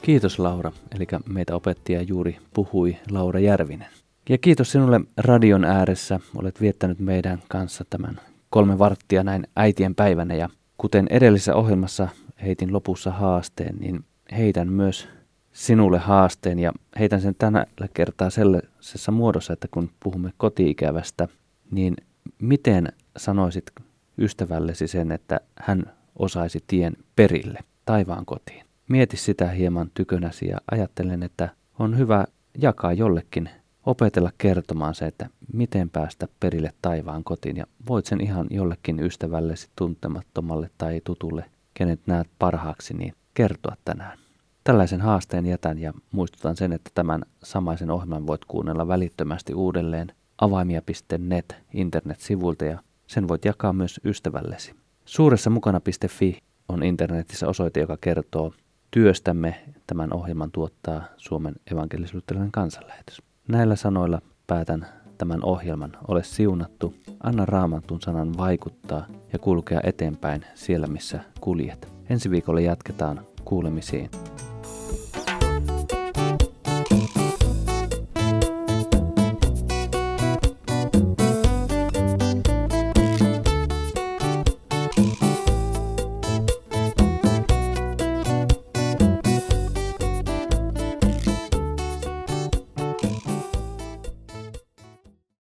Kiitos 0.02 0.38
Laura, 0.38 0.72
eli 0.94 1.06
meitä 1.28 1.54
opettaja 1.54 2.02
juuri 2.02 2.38
puhui 2.54 2.96
Laura 3.10 3.40
Järvinen. 3.40 4.05
Ja 4.28 4.38
kiitos 4.38 4.72
sinulle 4.72 5.00
radion 5.16 5.64
ääressä, 5.64 6.20
olet 6.36 6.60
viettänyt 6.60 6.98
meidän 6.98 7.42
kanssa 7.48 7.84
tämän 7.90 8.20
kolme 8.50 8.78
varttia 8.78 9.24
näin 9.24 9.46
äitien 9.56 9.94
päivänä. 9.94 10.34
Ja 10.34 10.48
kuten 10.78 11.06
edellisessä 11.10 11.54
ohjelmassa 11.54 12.08
heitin 12.42 12.72
lopussa 12.72 13.10
haasteen, 13.10 13.76
niin 13.76 14.04
heitän 14.36 14.72
myös 14.72 15.08
sinulle 15.52 15.98
haasteen. 15.98 16.58
Ja 16.58 16.72
heitän 16.98 17.20
sen 17.20 17.34
tänä 17.34 17.66
kertaa 17.94 18.30
sellaisessa 18.30 19.12
muodossa, 19.12 19.52
että 19.52 19.68
kun 19.70 19.90
puhumme 20.02 20.32
kotiikävästä, 20.36 21.28
niin 21.70 21.96
miten 22.38 22.88
sanoisit 23.16 23.64
ystävällesi 24.18 24.88
sen, 24.88 25.12
että 25.12 25.40
hän 25.56 25.82
osaisi 26.18 26.64
tien 26.66 26.96
perille 27.16 27.58
taivaan 27.84 28.26
kotiin? 28.26 28.66
Mieti 28.88 29.16
sitä 29.16 29.48
hieman 29.50 29.90
tykönäsi 29.94 30.48
ja 30.48 30.58
ajattelen, 30.70 31.22
että 31.22 31.48
on 31.78 31.98
hyvä 31.98 32.24
jakaa 32.58 32.92
jollekin, 32.92 33.50
opetella 33.86 34.30
kertomaan 34.38 34.94
se, 34.94 35.06
että 35.06 35.28
miten 35.52 35.90
päästä 35.90 36.28
perille 36.40 36.72
taivaan 36.82 37.24
kotiin. 37.24 37.56
Ja 37.56 37.66
voit 37.88 38.06
sen 38.06 38.20
ihan 38.20 38.46
jollekin 38.50 39.00
ystävällesi 39.00 39.68
tuntemattomalle 39.76 40.70
tai 40.78 41.00
tutulle, 41.04 41.44
kenet 41.74 42.00
näet 42.06 42.28
parhaaksi, 42.38 42.94
niin 42.94 43.14
kertoa 43.34 43.76
tänään. 43.84 44.18
Tällaisen 44.64 45.00
haasteen 45.00 45.46
jätän 45.46 45.78
ja 45.78 45.92
muistutan 46.12 46.56
sen, 46.56 46.72
että 46.72 46.90
tämän 46.94 47.22
samaisen 47.42 47.90
ohjelman 47.90 48.26
voit 48.26 48.44
kuunnella 48.44 48.88
välittömästi 48.88 49.54
uudelleen 49.54 50.12
avaimia.net 50.38 51.56
internetsivuilta 51.72 52.64
ja 52.64 52.78
sen 53.06 53.28
voit 53.28 53.44
jakaa 53.44 53.72
myös 53.72 54.00
ystävällesi. 54.04 54.74
Suuressa 55.04 55.50
mukana.fi 55.50 56.38
on 56.68 56.82
internetissä 56.82 57.48
osoite, 57.48 57.80
joka 57.80 57.96
kertoo 58.00 58.52
työstämme. 58.90 59.64
Tämän 59.86 60.12
ohjelman 60.12 60.50
tuottaa 60.50 61.02
Suomen 61.16 61.54
evankelisuuttelainen 61.72 62.52
kansanlähetys. 62.52 63.22
Näillä 63.48 63.76
sanoilla 63.76 64.20
päätän 64.46 64.86
tämän 65.18 65.44
ohjelman. 65.44 65.92
Ole 66.08 66.22
siunattu, 66.24 66.94
anna 67.22 67.46
raamatun 67.46 68.00
sanan 68.00 68.36
vaikuttaa 68.36 69.06
ja 69.32 69.38
kulkea 69.38 69.80
eteenpäin 69.82 70.44
siellä, 70.54 70.86
missä 70.86 71.20
kuljet. 71.40 71.92
Ensi 72.10 72.30
viikolla 72.30 72.60
jatketaan 72.60 73.20
kuulemisiin. 73.44 74.10